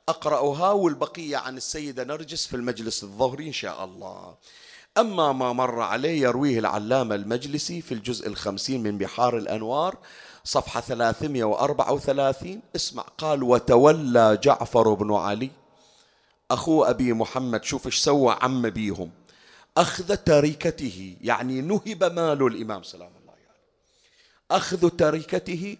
أقرأها 0.09 0.71
والبقية 0.71 1.37
عن 1.37 1.57
السيدة 1.57 2.05
نرجس 2.05 2.47
في 2.47 2.57
المجلس 2.57 3.03
الظهري 3.05 3.47
إن 3.47 3.53
شاء 3.53 3.85
الله. 3.85 4.35
أما 4.99 5.33
ما 5.33 5.53
مر 5.53 5.81
عليه 5.81 6.23
يرويه 6.23 6.59
العلامة 6.59 7.15
المجلسي 7.15 7.83
في 7.83 7.95
الجزء 7.95 8.29
الخمسين 8.29 8.83
من 8.83 8.99
بحار 8.99 9.39
الأنوار 9.39 9.99
صفحة 10.45 10.81
334 10.81 12.61
اسمع 12.77 13.03
قال 13.03 13.43
وتولى 13.43 14.39
جعفر 14.43 14.95
بن 14.95 15.15
علي. 15.15 15.51
أخو 16.51 16.85
أبي 16.85 17.13
محمد 17.13 17.65
شوف 17.65 17.87
إيش 17.87 17.99
سوى 17.99 18.37
عم 18.41 18.71
بيهم 18.71 19.11
أخذ 19.77 20.17
تركته 20.17 21.17
يعني 21.21 21.61
نهب 21.61 22.05
مال 22.05 22.47
الإمام 22.47 22.83
سلام 22.83 23.11
الله 23.21 23.26
أخذ 24.51 24.89
تركته 24.89 25.77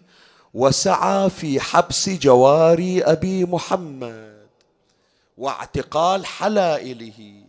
وسعى 0.53 1.29
في 1.29 1.59
حبس 1.59 2.09
جواري 2.09 3.03
أبي 3.03 3.45
محمد 3.45 4.37
واعتقال 5.37 6.25
حلائله 6.25 7.43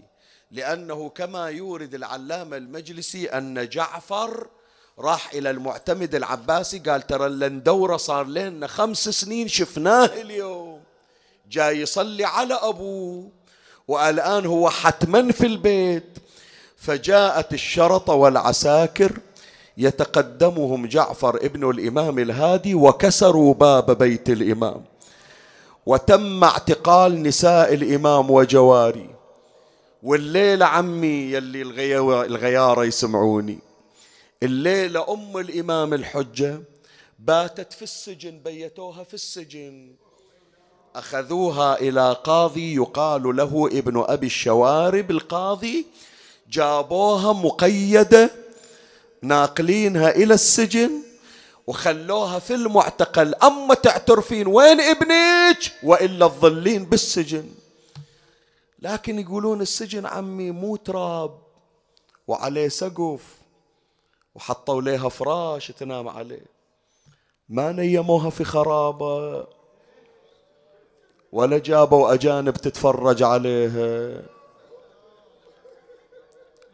لأنه 0.50 1.08
كما 1.08 1.46
يورد 1.46 1.94
العلامة 1.94 2.56
المجلسي 2.56 3.26
أن 3.26 3.68
جعفر 3.68 4.46
راح 4.98 5.32
إلى 5.34 5.50
المعتمد 5.50 6.14
العباسي 6.14 6.78
قال 6.78 7.06
ترى 7.06 7.26
اللندوره 7.26 7.96
صار 7.96 8.26
لنا 8.26 8.66
خمس 8.66 9.08
سنين 9.08 9.48
شفناه 9.48 10.04
اليوم. 10.06 10.80
جاي 11.50 11.80
يصلي 11.80 12.24
على 12.24 12.54
أبوه 12.54 13.30
والآن 13.88 14.46
هو 14.46 14.70
حتما 14.70 15.32
في 15.32 15.46
البيت. 15.46 16.18
فجاءت 16.76 17.52
الشرطة 17.52 18.12
والعساكر 18.12 19.18
يتقدمهم 19.78 20.86
جعفر 20.86 21.36
ابن 21.36 21.70
الإمام 21.70 22.18
الهادي 22.18 22.74
وكسروا 22.74 23.54
باب 23.54 23.98
بيت 23.98 24.30
الإمام. 24.30 24.84
وتم 25.86 26.44
اعتقال 26.44 27.22
نساء 27.22 27.74
الإمام 27.74 28.30
وجواري. 28.30 29.10
والليلة 30.02 30.66
عمي 30.66 31.32
يلي 31.32 31.62
الغيارة 32.02 32.84
يسمعوني. 32.84 33.58
الليلة 34.42 35.12
أم 35.12 35.38
الإمام 35.38 35.94
الحجة 35.94 36.60
باتت 37.18 37.72
في 37.72 37.82
السجن 37.82 38.38
بيتوها 38.44 39.04
في 39.04 39.14
السجن. 39.14 39.92
أخذوها 40.96 41.80
إلى 41.80 42.16
قاضي 42.24 42.74
يقال 42.74 43.36
له 43.36 43.68
ابن 43.72 44.04
أبي 44.08 44.26
الشوارب 44.26 45.10
القاضي. 45.10 45.86
جابوها 46.50 47.32
مقيدة 47.32 48.30
ناقلينها 49.22 50.10
إلى 50.10 50.34
السجن 50.34 50.90
وخلوها 51.66 52.38
في 52.38 52.54
المعتقل. 52.54 53.34
أما 53.34 53.74
تعترفين 53.74 54.46
وين 54.46 54.80
ابنك؟ 54.80 55.72
وإلا 55.82 56.28
تظلين 56.28 56.84
بالسجن. 56.84 57.50
لكن 58.78 59.18
يقولون 59.18 59.60
السجن 59.60 60.06
عمي 60.06 60.50
مو 60.50 60.76
تراب 60.76 61.38
وعليه 62.26 62.68
سقف 62.68 63.20
وحطوا 64.34 64.82
لها 64.82 65.08
فراش 65.08 65.68
تنام 65.70 66.08
عليه. 66.08 66.46
ما 67.48 67.72
نيموها 67.72 68.30
في 68.30 68.44
خرابة 68.44 69.46
ولا 71.32 71.58
جابوا 71.58 72.14
أجانب 72.14 72.56
تتفرج 72.56 73.22
عليها. 73.22 74.22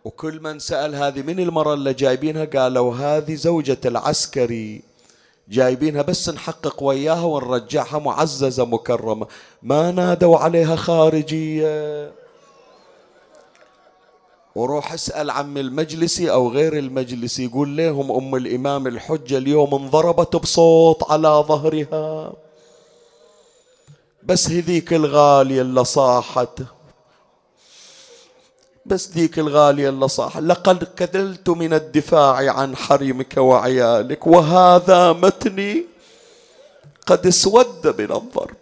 وكل 0.04 0.40
من 0.40 0.58
سأل 0.58 0.94
هذه 0.94 1.22
من 1.22 1.40
المرة 1.40 1.74
اللي 1.74 1.94
جايبينها؟ 1.94 2.44
قالوا 2.44 2.94
هذه 2.94 3.34
زوجة 3.34 3.78
العسكري. 3.84 4.82
جايبينها 5.48 6.02
بس 6.02 6.28
نحقق 6.28 6.82
وياها 6.82 7.24
ونرجعها 7.24 7.98
معززة 7.98 8.64
مكرمة. 8.64 9.26
ما 9.62 9.90
نادوا 9.90 10.36
عليها 10.38 10.76
خارجية. 10.76 12.12
وروح 14.54 14.92
اسأل 14.92 15.30
عم 15.30 15.56
المجلسي 15.56 16.32
أو 16.32 16.48
غير 16.48 16.78
المجلسي 16.78 17.44
يقول 17.44 17.76
لهم 17.76 18.12
أم 18.12 18.34
الإمام 18.34 18.86
الحجة 18.86 19.38
اليوم 19.38 19.74
انضربت 19.74 20.36
بصوت 20.36 21.10
على 21.10 21.28
ظهرها. 21.28 22.32
بس 24.22 24.50
هذيك 24.50 24.92
الغالية 24.92 25.62
اللي 25.62 25.84
صاحت. 25.84 26.62
بس 28.86 29.06
ديك 29.06 29.38
الغالية 29.38 29.88
اللي 29.88 30.08
صح 30.08 30.38
لقد 30.38 30.84
كدلت 30.96 31.48
من 31.48 31.74
الدفاع 31.74 32.52
عن 32.52 32.76
حريمك 32.76 33.36
وعيالك 33.36 34.26
وهذا 34.26 35.12
متني 35.12 35.84
قد 37.06 37.26
اسود 37.26 38.00
من 38.00 38.12
الضرب. 38.12 38.56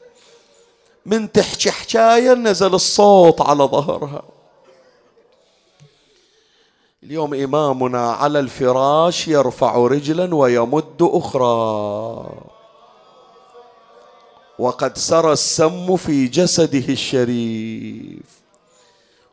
من 1.07 1.33
تحكي 1.33 1.71
حكاية 1.71 2.35
نزل 2.35 2.75
الصوت 2.75 3.41
على 3.41 3.65
ظهرها. 3.65 4.23
اليوم 7.03 7.35
إمامنا 7.35 8.13
على 8.13 8.39
الفراش 8.39 9.29
يرفع 9.29 9.77
رجلا 9.77 10.35
ويمد 10.35 10.97
أخرى. 11.01 12.29
وقد 14.59 14.99
سرى 14.99 15.33
السم 15.33 15.97
في 15.97 16.27
جسده 16.27 16.93
الشريف. 16.93 18.42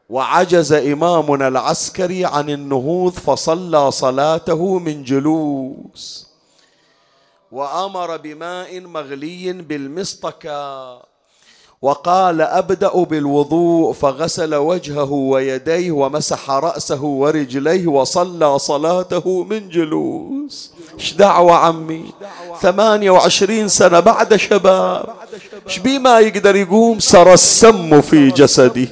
وعجز 0.09 0.73
إمامنا 0.73 1.47
العسكري 1.47 2.25
عن 2.25 2.49
النهوض 2.49 3.11
فصلى 3.11 3.91
صلاته 3.91 4.79
من 4.79 5.03
جلوس. 5.03 6.27
وأمر 7.51 8.17
بماء 8.17 8.79
مغلي 8.79 9.53
بالمسطكة 9.53 11.09
وقال 11.81 12.41
أبدأ 12.41 13.03
بالوضوء 13.03 13.93
فغسل 13.93 14.55
وجهه 14.55 15.11
ويديه 15.11 15.91
ومسح 15.91 16.51
رأسه 16.51 17.03
ورجليه 17.03 17.87
وصلى 17.87 18.59
صلاته 18.59 19.43
من 19.43 19.69
جلوس. 19.69 20.71
إيش 20.99 21.13
دعوة 21.13 21.55
عمي؟ 21.55 22.05
ثمانية 22.61 23.11
وعشرين 23.11 23.67
سنة 23.67 23.99
بعد 23.99 24.35
شباب. 24.35 25.09
إيش 25.67 25.79
بي 25.79 25.99
ما 25.99 26.19
يقدر 26.19 26.55
يقوم؟ 26.55 26.99
سرى 26.99 27.33
السم 27.33 28.01
في 28.01 28.29
جسده. 28.29 28.89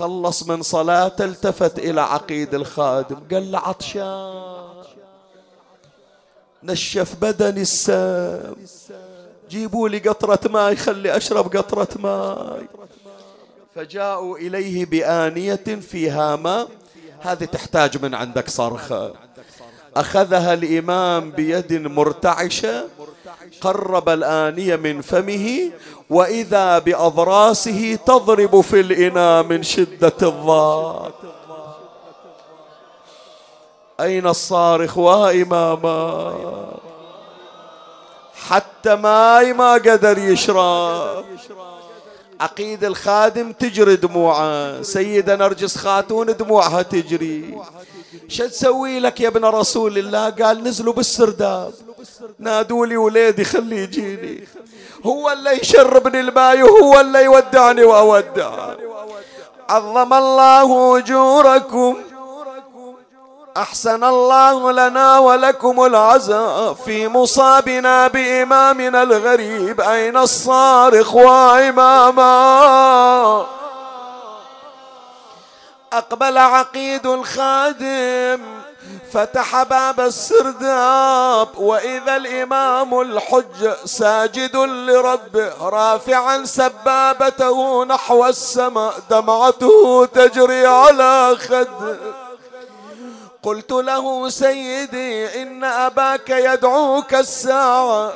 خلص 0.00 0.48
من 0.48 0.62
صلاة 0.62 1.16
التفت 1.20 1.78
إلى 1.78 2.00
عقيد 2.00 2.54
الخادم. 2.54 3.16
قال 3.32 3.52
له 3.52 3.58
عطشان 3.58 4.82
نشف 6.62 7.14
بدني 7.20 7.60
السام. 7.60 8.56
جيبوا 9.50 9.88
لي 9.88 9.98
قطرة 9.98 10.50
ماء 10.50 10.74
خلي 10.74 11.16
أشرب 11.16 11.56
قطرة 11.56 11.88
ماء. 11.98 12.66
فجاءوا 13.74 14.38
إليه 14.38 14.86
بآنية 14.86 15.80
فيها 15.90 16.36
ماء. 16.36 16.68
هذه 17.20 17.44
تحتاج 17.44 18.02
من 18.02 18.14
عندك 18.14 18.50
صرخة. 18.50 19.12
أخذها 19.96 20.54
الإمام 20.54 21.30
بيد 21.30 21.72
مرتعشة. 21.72 22.88
قرب 23.60 24.08
الآنية 24.08 24.76
من 24.76 25.00
فمه 25.00 25.70
وإذا 26.10 26.78
بأضراسه 26.78 27.98
تضرب 28.06 28.60
في 28.60 28.80
الإناء 28.80 29.42
من 29.42 29.62
شدة 29.62 30.12
الضاد 30.22 31.12
أين 34.00 34.26
الصارخ 34.26 34.98
وإماما؟ 34.98 36.34
حتى 38.34 38.96
ماي 38.96 39.52
ما 39.52 39.72
قدر 39.72 40.18
يشرب 40.18 41.24
عقيد 42.40 42.84
الخادم 42.84 43.52
تجري 43.52 43.96
دموعه. 43.96 44.82
سيدة 44.82 45.36
نرجس 45.36 45.76
خاتون 45.76 46.26
دموعها 46.26 46.82
تجري. 46.82 47.58
شو 48.28 48.46
تسوي 48.46 49.00
لك 49.00 49.20
يا 49.20 49.28
ابن 49.28 49.44
رسول 49.44 49.98
الله؟ 49.98 50.30
قال 50.30 50.64
نزلوا 50.64 50.92
بالسرداب. 50.92 51.72
نادوا 52.38 52.86
لي 52.86 52.96
وليدي 52.96 53.44
خليه 53.44 53.82
يجيني. 53.82 54.48
هو 55.06 55.30
اللي 55.30 55.60
يشربني 55.60 56.20
الماي 56.20 56.62
وهو 56.62 57.00
اللي 57.00 57.24
يودعني 57.24 57.84
وأودع. 57.84 58.74
عظم 59.70 60.14
الله 60.14 60.98
أجوركم. 60.98 61.96
أحسن 63.56 64.04
الله 64.04 64.72
لنا 64.72 65.18
ولكم 65.18 65.84
العزاء. 65.84 66.74
في 66.74 67.08
مصابنا 67.08 68.08
بإمامنا 68.08 69.02
الغريب. 69.02 69.80
أين 69.80 70.16
الصارخ 70.16 71.14
وإماما؟ 71.14 72.26
أقبل 75.92 76.38
عقيد 76.38 77.06
الخادم. 77.06 78.59
فتح 79.12 79.62
باب 79.62 80.00
السرداب 80.00 81.48
وإذا 81.58 82.16
الإمام 82.16 83.00
الحج 83.00 83.70
ساجد 83.84 84.56
لربه 84.56 85.52
رافعا 85.60 86.44
سبابته 86.44 87.84
نحو 87.84 88.26
السماء 88.26 88.94
دمعته 89.10 90.06
تجري 90.14 90.66
على 90.66 91.36
خده 91.36 91.96
قلت 93.42 93.72
له 93.72 94.28
سيدي 94.28 95.42
إن 95.42 95.64
أباك 95.64 96.30
يدعوك 96.30 97.14
الساعة. 97.14 98.12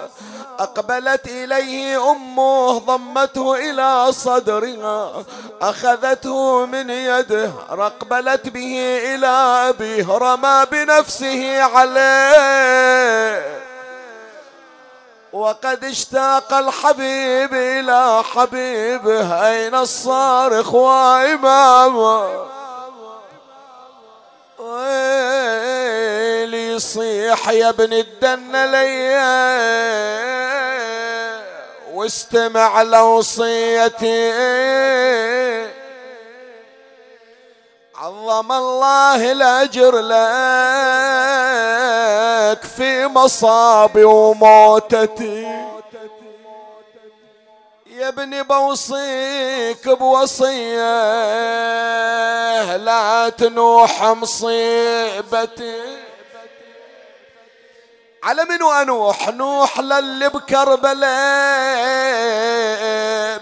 أقبلت 0.59 1.27
إليه 1.27 2.11
أمه 2.11 2.79
ضمته 2.79 3.71
إلى 3.71 4.13
صدرها 4.13 5.25
أخذته 5.63 6.67
من 6.67 6.91
يده 6.91 7.51
أقبلت 7.71 8.49
به 8.49 9.01
إلى 9.15 9.27
أبيه 9.69 10.19
رمى 10.19 10.67
بنفسه 10.73 11.63
عليه. 11.63 13.61
وقد 15.33 15.85
اشتاق 15.85 16.55
الحبيب 16.55 17.55
إلى 17.55 18.23
حبيبه 18.35 19.47
أين 19.49 19.75
الصارخ 19.75 20.75
وإمامه؟ 20.75 22.45
يصيح 26.85 27.49
يا 27.49 27.69
ابن 27.69 27.93
الدن 27.93 28.71
ليا 28.71 29.55
واستمع 31.93 32.83
لوصيتي. 32.83 34.33
عظم 37.95 38.53
الله 38.53 39.33
الأجر 39.33 39.99
لك 39.99 40.15
في 42.77 43.07
مصابي 43.07 44.05
وموتتي. 44.05 45.43
يا 47.87 48.09
ابني 48.09 48.43
بوصيك 48.43 49.89
بوصية 49.89 50.95
لا 52.77 53.29
تنوح 53.29 54.03
مصيبتي. 54.03 56.04
على 58.25 58.45
منو 58.45 58.73
انوح 58.73 59.29
نوح 59.29 59.81
للي 59.81 60.29
بكربلاء 60.29 61.15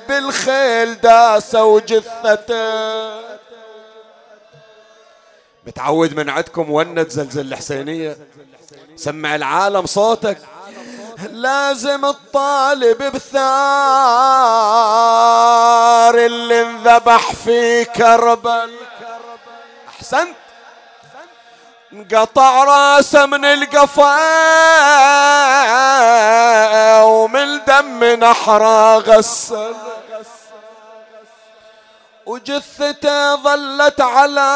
بالخيل 0.08 1.00
داسه 1.00 1.64
وجثته 1.64 3.22
متعود 5.66 6.14
من 6.14 6.30
عندكم 6.30 6.70
ونت 6.70 7.10
زلزل 7.10 7.46
الحسينية؟ 7.52 8.16
سمع 8.96 9.34
العالم 9.34 9.86
صوتك. 9.86 10.38
لازم 11.30 12.04
الطالب 12.04 13.02
بثار 13.02 13.44
اللي 16.14 16.62
انذبح 16.62 17.32
في 17.32 17.84
كربل. 17.84 18.70
أحسنت؟ 19.88 20.41
انقطع 21.92 22.64
راسه 22.64 23.26
من 23.26 23.44
القفا 23.44 24.18
ومن 27.02 27.64
دم 27.64 28.04
نحره 28.04 28.98
غسل. 28.98 29.74
وجثته 32.26 33.36
ظلت 33.36 34.00
على 34.00 34.50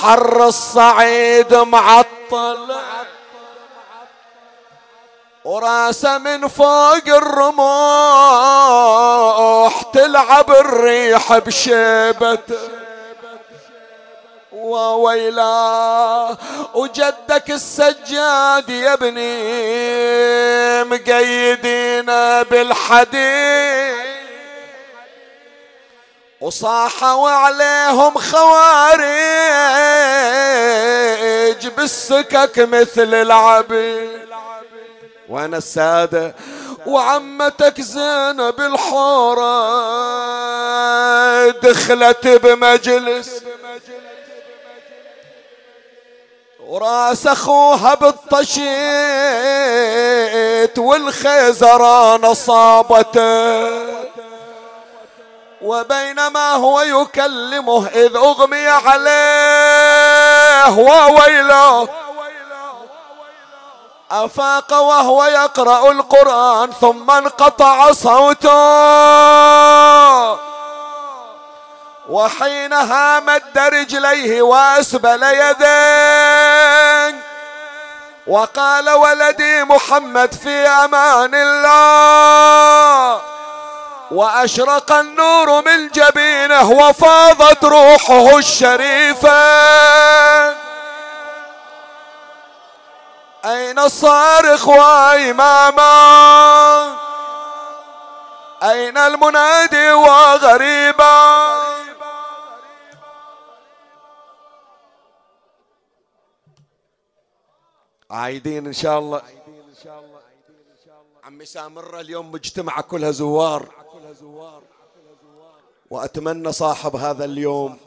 حر 0.00 0.46
الصعيد 0.46 1.54
معطل. 1.54 2.76
وراسه 5.44 6.18
من 6.18 6.48
فوق 6.48 7.08
الرموح 7.08 7.72
تلعب 9.82 10.50
الريح 10.50 11.38
بشيبته. 11.38 12.89
وويلا 14.60 16.36
وجدك 16.74 17.50
السجاد 17.50 18.68
يا 18.68 18.92
ابني 18.92 19.34
مقيدين 20.84 22.06
بالحديد. 22.42 24.10
وصاحوا 26.40 27.30
عليهم 27.30 28.18
خوارج 28.18 29.06
بالسكك 31.76 32.58
مثل 32.58 33.14
العبيد. 33.14 34.20
وأنا 35.28 35.56
السادة 35.56 36.34
وعمتك 36.86 37.80
زينب 37.80 38.60
الحورة 38.60 39.70
دخلت 41.48 42.28
بمجلس. 42.28 43.42
وراس 46.70 47.26
أخوها 47.26 47.94
بالطشيت 47.94 48.68
والخيزران 50.78 52.34
صابته 52.34 53.70
وبينما 55.62 56.52
هو 56.52 56.80
يكلمه 56.80 57.86
إذ 57.86 58.16
أغمي 58.16 58.66
عليه 58.68 59.08
وويله 60.78 61.88
أفاق 64.10 64.72
وهو 64.72 65.24
يقرأ 65.24 65.90
القرآن 65.90 66.70
ثم 66.80 67.10
انقطع 67.10 67.92
صوته. 67.92 68.50
وحينها 72.10 73.20
مد 73.20 73.58
رجليه 73.58 74.42
وأسبل 74.42 75.22
يديه 75.22 76.29
وقال 78.26 78.90
ولدي 78.90 79.64
محمد 79.64 80.34
في 80.34 80.68
أمان 80.68 81.34
الله. 81.34 83.20
وأشرق 84.10 84.92
النور 84.92 85.64
من 85.64 85.88
جبينه 85.88 86.70
وفاضت 86.70 87.64
روحه 87.64 88.38
الشريفة. 88.38 89.40
أين 93.44 93.78
الصارخ 93.78 94.68
وإماما؟ 94.68 95.90
أين 98.62 98.98
المنادي 98.98 99.92
وغريبا؟ 99.92 101.60
عايدين 108.10 108.66
إن 108.66 108.72
شاء 108.72 108.98
الله. 108.98 109.22
عمي 111.24 111.44
سامرة 111.44 112.00
اليوم 112.00 112.32
مجتمعة 112.32 112.82
كلها 112.82 113.10
زوار. 113.10 113.68
وأتمنى 115.90 116.52
صاحب 116.52 116.96
هذا 116.96 117.24
اليوم 117.24 117.78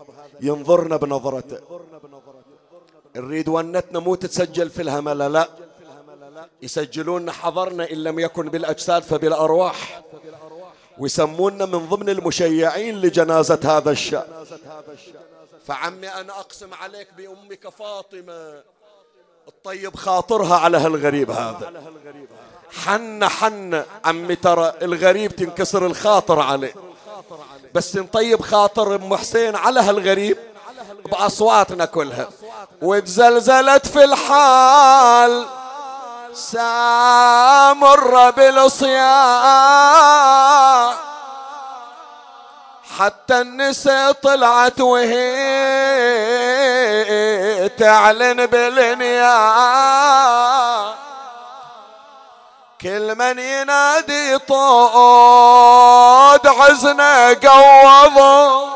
ينظرنا 0.41 0.97
بنظرته. 0.97 1.59
نريد 3.15 3.49
ونتنا 3.49 3.99
مو 3.99 4.15
تتسجل 4.15 4.69
في 4.69 4.81
الهملة 4.81 5.27
لا. 5.27 5.49
يسجلون 6.61 7.31
حضرنا 7.31 7.91
إن 7.91 8.03
لم 8.03 8.19
يكن 8.19 8.49
بالأجساد 8.49 9.03
فبالأرواح. 9.03 10.03
ويسمونا 10.97 11.65
من 11.65 11.89
ضمن 11.89 12.09
المشيعين 12.09 13.01
لجنازة 13.01 13.59
هذا 13.63 13.91
الشأن. 13.91 14.45
فعمي 15.65 16.07
أنا 16.07 16.39
أقسم 16.39 16.73
عليك 16.73 17.13
بأمك 17.13 17.69
فاطمة. 17.69 18.72
الطيب 19.47 19.95
خاطرها 19.95 20.57
على 20.57 20.77
هالغريب 20.77 21.31
هذا. 21.31 21.73
حن 22.85 23.27
حن 23.27 23.83
عمي 24.05 24.35
ترى 24.35 24.73
الغريب 24.81 25.35
تنكسر 25.35 25.85
الخاطر 25.85 26.39
عليه. 26.39 26.73
بس 27.73 27.95
نطيب 27.95 28.41
خاطر 28.41 28.95
أم 28.95 29.15
حسين 29.15 29.55
على 29.55 29.79
هالغريب 29.79 30.37
بأصواتنا 31.05 31.85
كلها. 31.85 32.29
وتزلزلت 32.81 33.87
في 33.87 34.03
الحال 34.03 35.45
سامر 36.33 38.29
بالصياح. 38.29 39.03
حتى 42.99 43.41
النساء 43.41 44.11
طلعت 44.11 44.81
وهي 44.81 45.23
تعلن 47.69 48.45
بالنيا. 48.45 49.33
كل 52.81 53.15
من 53.15 53.39
ينادي 53.39 54.37
طود 54.37 54.57
عزنا 56.47 57.27
قوضوا 57.27 58.73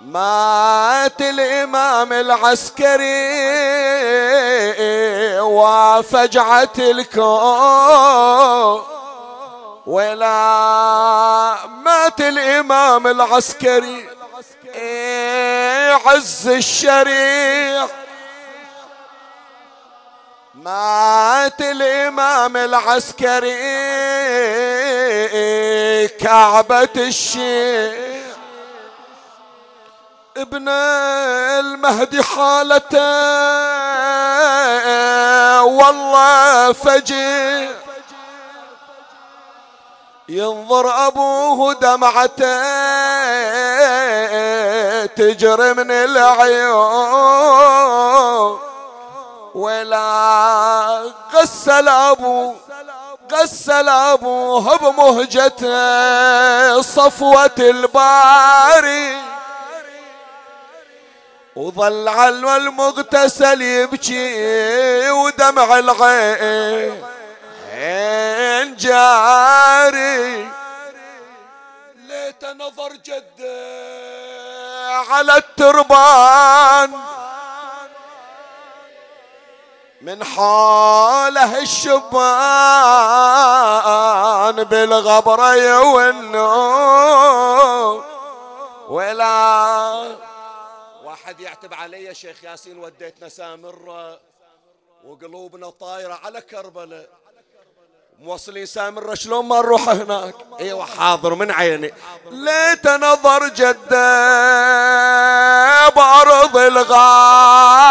مات 0.00 1.20
الإمام 1.20 2.12
العسكري 2.12 3.34
وفجعة 5.40 6.72
الكون. 6.78 8.14
ولا 9.86 11.66
مات 11.66 12.20
الإمام 12.20 13.06
العسكري 13.06 14.08
عز 16.06 16.48
الشريع. 16.48 17.86
مات 20.54 21.60
الإمام 21.60 22.56
العسكري 22.56 23.58
كعبة 26.08 26.88
الشيخ. 26.96 28.14
ابن 30.36 30.68
المهدي 30.68 32.22
حالته 32.22 33.04
والله 35.62 36.72
فجير 36.72 37.83
ينظر 40.34 41.06
أبوه 41.06 41.74
دمعته 41.74 42.62
تجري 45.06 45.72
من 45.74 45.90
العيون. 45.90 47.34
ولا 49.54 51.12
غسل 51.34 51.88
أبوه 51.88 52.56
غسل 53.32 53.88
أبوه 53.88 54.76
بمهجته 54.76 55.70
صفوة 56.80 57.50
الباري. 57.58 59.16
وظل 61.56 62.08
على 62.08 62.56
المغتسل 62.56 63.62
يبكي 63.62 65.10
ودمع 65.10 65.78
العين. 65.78 67.04
جاري. 68.76 70.48
ليت 71.94 72.44
نظر 72.44 72.92
جده 72.92 73.64
على 75.10 75.36
التربان. 75.36 76.90
من 80.00 80.24
حاله 80.24 81.62
الشبان 81.62 82.04
بالغبرة 84.64 85.80
والنور 85.94 87.34
ولا 88.88 90.16
واحد 91.04 91.40
يعتب 91.40 91.74
علي 91.74 92.04
يا 92.04 92.12
شيخ 92.12 92.44
ياسين 92.44 92.78
وديتنا 92.78 93.28
سامرة 93.28 94.20
وقلوبنا 95.04 95.70
طايرة 95.70 96.20
على 96.24 96.40
كربلاء. 96.40 97.08
موصلين 98.22 98.66
سامرة 98.66 99.14
شلون 99.14 99.44
ما 99.44 99.58
نروح 99.58 99.88
هناك؟ 99.88 100.34
إيوه 100.60 100.86
حاضر 100.86 101.34
من 101.34 101.50
عيني. 101.50 101.94
ليت 102.30 102.86
نظر 102.88 103.48
جدة 103.48 103.88
بأرض 105.88 106.56
الغاضر 106.56 107.84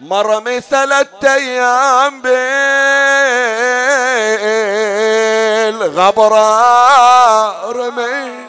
مر 0.00 0.40
من 0.40 0.60
ثلاثة 0.60 1.34
أيام 1.34 2.22
بالغبرة 5.70 6.50
رمي 7.70 8.46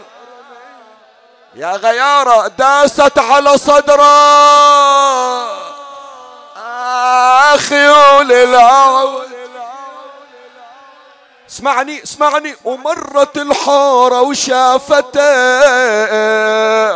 يا 1.56 1.72
غيارة 1.72 2.48
داست 2.48 3.20
على 3.20 3.58
صدره. 3.58 5.37
خيول 7.58 8.32
العون 8.32 9.28
اسمعني 11.50 12.04
اسمعني. 12.04 12.56
ومرت 12.66 13.38
الحارة 13.38 14.22
وشافته 14.22 15.32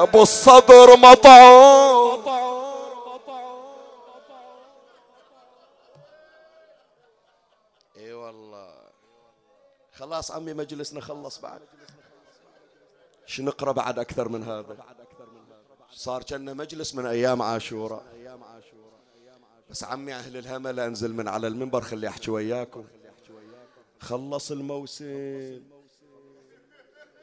بالصدر 0.06 0.98
مطعون. 0.98 2.22
إي 7.98 8.14
والله. 8.14 8.74
خلاص 10.00 10.32
عمي 10.32 10.54
مجلسنا 10.54 11.02
خلص 11.02 11.40
بعد. 11.40 11.62
شو 13.26 13.44
نقرأ 13.44 13.72
بعد 13.72 14.00
أكثر 14.00 14.30
من 14.30 14.44
هذا؟ 14.44 14.78
صار 15.92 16.24
كنا 16.24 16.54
مجلس 16.54 16.96
من 16.96 17.06
أيام 17.06 17.42
عاشوراء. 17.42 18.04
بس 19.72 19.84
عمي 19.84 20.14
أهل 20.14 20.38
الهمل 20.38 20.80
أنزل 20.80 21.14
من 21.14 21.28
على 21.28 21.48
المنبر 21.48 21.82
خلي 21.82 22.08
أحكي 22.08 22.32
وياكم. 22.32 22.86
خلص 24.00 24.52
الموسم. 24.52 25.62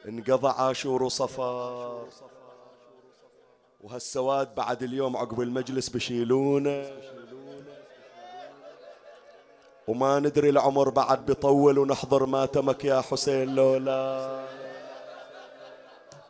انقضى 0.07 0.47
عاشور 0.47 1.03
وصفار. 1.03 2.07
وهالسواد 3.81 4.55
بعد 4.55 4.83
اليوم 4.83 5.17
عقب 5.17 5.41
المجلس 5.41 5.89
بشيلونه. 5.89 6.91
وما 9.87 10.19
ندري 10.19 10.49
العمر 10.49 10.89
بعد 10.89 11.25
بيطول 11.25 11.77
ونحضر 11.77 12.25
ماتمك 12.25 12.85
يا 12.85 13.01
حسين 13.01 13.55
لولا. 13.55 14.45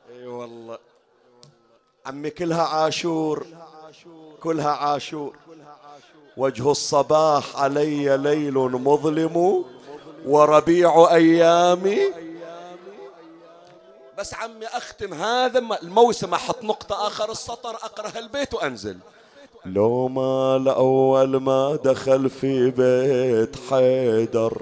إي 0.09 0.27
والله. 0.27 0.77
عمي 2.05 2.29
كلها 2.29 2.63
عاشور 2.63 3.45
كلها 4.43 4.71
عاشور. 4.71 5.35
وجه 6.37 6.71
الصباح 6.71 7.55
علي 7.61 8.17
ليل 8.17 8.53
مظلم 8.53 9.65
وربيع 10.25 11.15
ايامي 11.15 11.99
بس 14.17 14.33
عمي 14.33 14.65
أختم 14.65 15.13
هذا 15.13 15.59
الموسم 15.83 16.33
أحط 16.33 16.63
نقطة 16.63 17.07
آخر 17.07 17.31
السطر 17.31 17.75
أقرأ 17.75 18.19
البيت 18.19 18.53
وأنزل. 18.53 18.97
لو 19.65 20.07
ما 20.07 20.57
لأول 20.65 21.35
ما 21.37 21.75
دخل 21.83 22.29
في 22.29 22.71
بيت 22.71 23.55
حيدر 23.69 24.61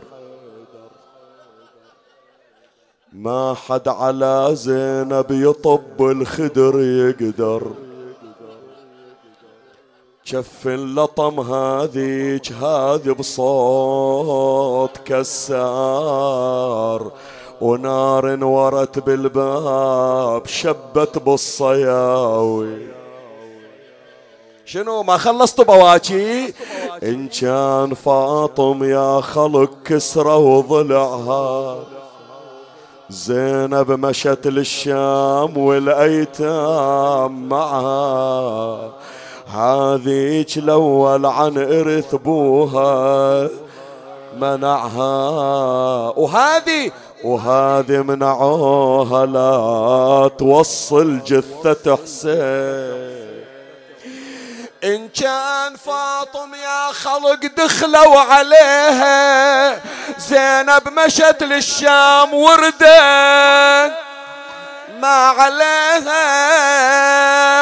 ما 3.13 3.53
حد 3.53 3.87
على 3.87 4.49
زينب 4.53 5.25
يطب 5.31 6.01
الخدر 6.01 6.79
يقدر. 6.79 7.86
شف 10.29 10.67
اللطم 10.67 11.39
هذيك 11.39 12.51
هذي 12.51 13.11
بصوت 13.11 14.97
كسار. 15.05 17.11
ونار 17.61 18.33
انورت 18.33 18.99
بالباب 18.99 20.47
شبت 20.47 21.17
بالصياوي. 21.17 22.87
شنو 24.65 25.03
ما 25.03 25.17
خلصتوا 25.17 25.65
بواكي 25.65 26.53
إن 27.03 27.27
كان 27.27 27.93
فاطم 27.93 28.83
يا 28.83 29.21
خلق 29.21 29.69
كسرة 29.85 30.37
وضلعها. 30.37 31.79
زينب 33.09 33.91
مشت 33.91 34.47
للشام 34.47 35.57
والأيتام 35.57 37.49
معها. 37.49 38.91
هذيك 39.53 40.57
الأول 40.57 41.25
عن 41.25 41.57
إرث 41.57 42.15
بوها 42.15 43.49
منعها 44.37 45.13
وهذه 46.17 46.91
وهذه 47.23 48.01
منعوها 48.01 49.25
لا 49.25 50.29
توصل 50.37 51.23
جثة 51.23 51.95
حسين. 51.95 53.17
إن 54.83 55.07
كان 55.07 55.75
فاطم 55.75 56.53
يا 56.53 56.91
خلق 56.91 57.39
دخلوا 57.57 58.19
عليها 58.19 59.81
زينب 60.19 60.89
مشت 61.05 61.43
للشام 61.43 62.33
وردت 62.33 64.06
ما 65.01 65.27
عليها. 65.27 66.17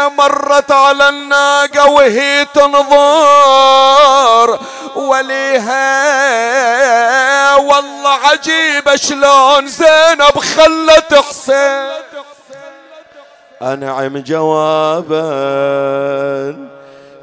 مرت 0.10 0.72
على 0.72 1.10
الناقة 1.10 1.90
وهي 1.90 2.46
تنظر. 2.54 4.60
وليها. 4.96 5.86
والله 7.56 8.10
عجيبة 8.10 8.96
شلون 8.96 9.68
زينب 9.68 10.40
خلت 10.40 11.16
حسين. 11.16 11.88
أنعم 13.62 14.18
جوابا. 14.18 15.26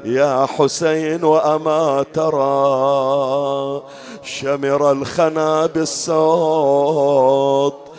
يا 0.05 0.47
حسين 0.57 1.23
وأما 1.23 2.05
ترى. 2.13 3.81
شمر 4.25 4.91
الخنا 4.91 5.65
بالصوت. 5.65 7.92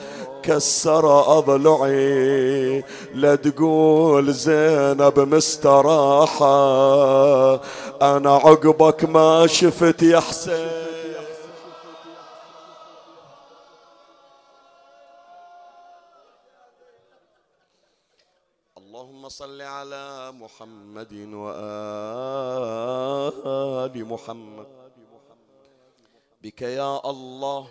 كسر 0.47 1.39
أضلعي. 1.39 2.85
لا 3.15 3.35
تقول 3.35 4.33
زينب 4.33 5.21
مستراحة. 5.35 6.55
أنا 8.03 8.35
عقبك 8.35 9.05
ما 9.05 9.47
شفت 9.47 10.03
يا 10.03 10.21
حسين. 10.21 10.85
صل 19.29 19.61
على 19.63 20.33
محمد 20.33 21.13
وآل 21.33 21.55
محمد. 24.13 24.67
بك 26.43 26.63
يا 26.63 27.11
الله 27.11 27.67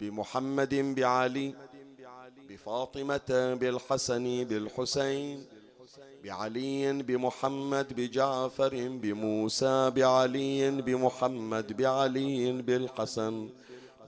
بمحمد 0.00 0.74
بعلي 0.74 1.54
بفاطمة 2.50 3.54
بالحسن 3.60 4.44
بالحسين 4.44 5.44
بعلي 6.24 6.92
بمحمد 7.02 7.92
بجعفر 7.96 8.88
بموسى 8.88 9.90
بعلي 9.90 10.70
بمحمد 10.70 11.76
بعلي 11.76 12.52
بالحسن 12.62 13.48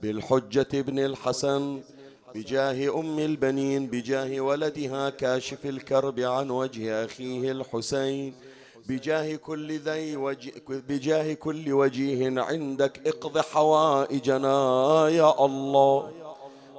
بالحجة 0.01 0.67
ابن 0.73 0.99
الحسن 0.99 1.81
بجاه 2.35 2.99
أم 2.99 3.19
البنين 3.19 3.87
بجاه 3.87 4.41
ولدها 4.41 5.09
كاشف 5.09 5.65
الكرب 5.65 6.19
عن 6.19 6.49
وجه 6.49 7.05
أخيه 7.05 7.51
الحسين 7.51 8.33
بجاه 8.89 9.35
كل 9.35 9.79
ذي 9.79 10.15
وجه 10.15 10.53
بجاه 10.67 11.33
كل 11.33 11.73
وجيه 11.73 12.41
عندك 12.41 13.07
اقض 13.07 13.37
حوائجنا 13.37 14.57
يا 15.09 15.45
الله. 15.45 16.11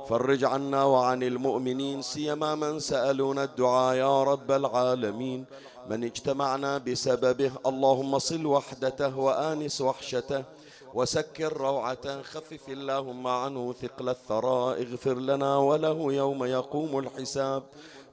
فرج 0.09 0.45
عنا 0.45 0.85
وعن 0.85 1.23
المؤمنين 1.23 2.03
سيما 2.03 2.55
من 2.55 2.81
سألونا 2.81 3.45
الدعاء 3.45 3.95
يا 3.97 4.23
رب 4.23 4.51
العالمين. 4.51 5.45
من 5.91 6.05
اجتمعنا 6.05 6.79
بسببه 6.79 7.53
اللهم 7.67 8.19
صل 8.19 8.47
وحدته 8.47 9.19
وآنس 9.19 9.81
وحشته 9.81 10.45
وسكر 10.95 11.53
روعة 11.57 12.23
خفف 12.23 12.69
اللهم 12.69 13.27
عنه 13.27 13.73
ثقل 13.83 14.09
الثراء 14.09 14.83
اغفر 14.83 15.15
لنا 15.15 15.57
وله 15.57 16.13
يوم 16.13 16.45
يقوم 16.45 16.99
الحساب. 16.99 17.63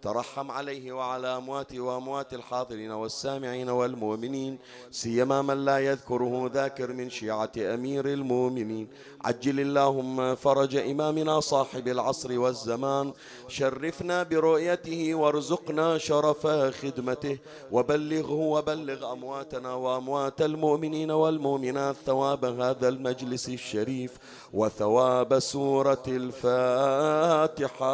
ترحم 0.01 0.51
عليه 0.51 0.91
وعلى 0.91 1.37
أمواته 1.37 1.79
وأموات 1.79 2.33
الحاضرين 2.33 2.91
والسامعين 2.91 3.69
والمؤمنين 3.69 4.59
سيما 4.91 5.41
من 5.41 5.65
لا 5.65 5.77
يذكره 5.79 6.51
ذاكر 6.53 6.93
من 6.93 7.09
شيعة 7.09 7.51
أمير 7.57 8.05
المؤمنين. 8.07 8.87
عجل 9.25 9.59
اللهم 9.59 10.35
فرج 10.35 10.75
إمامنا 10.75 11.39
صاحب 11.39 11.87
العصر 11.87 12.39
والزمان. 12.39 13.13
شرفنا 13.47 14.23
برؤيته 14.23 15.15
وارزقنا 15.15 15.97
شرف 15.97 16.47
خدمته. 16.81 17.37
وبلغه 17.71 18.31
وبلغ 18.31 19.11
أمواتنا 19.11 19.73
وأموات 19.73 20.41
المؤمنين 20.41 21.11
والمؤمنات 21.11 21.95
ثواب 22.05 22.45
هذا 22.45 22.87
المجلس 22.87 23.49
الشريف. 23.49 24.17
وثواب 24.53 25.39
سورة 25.39 26.03
الفاتحة 26.07 27.85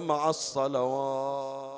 مع 0.00 0.30
الصلوات. 0.30 1.71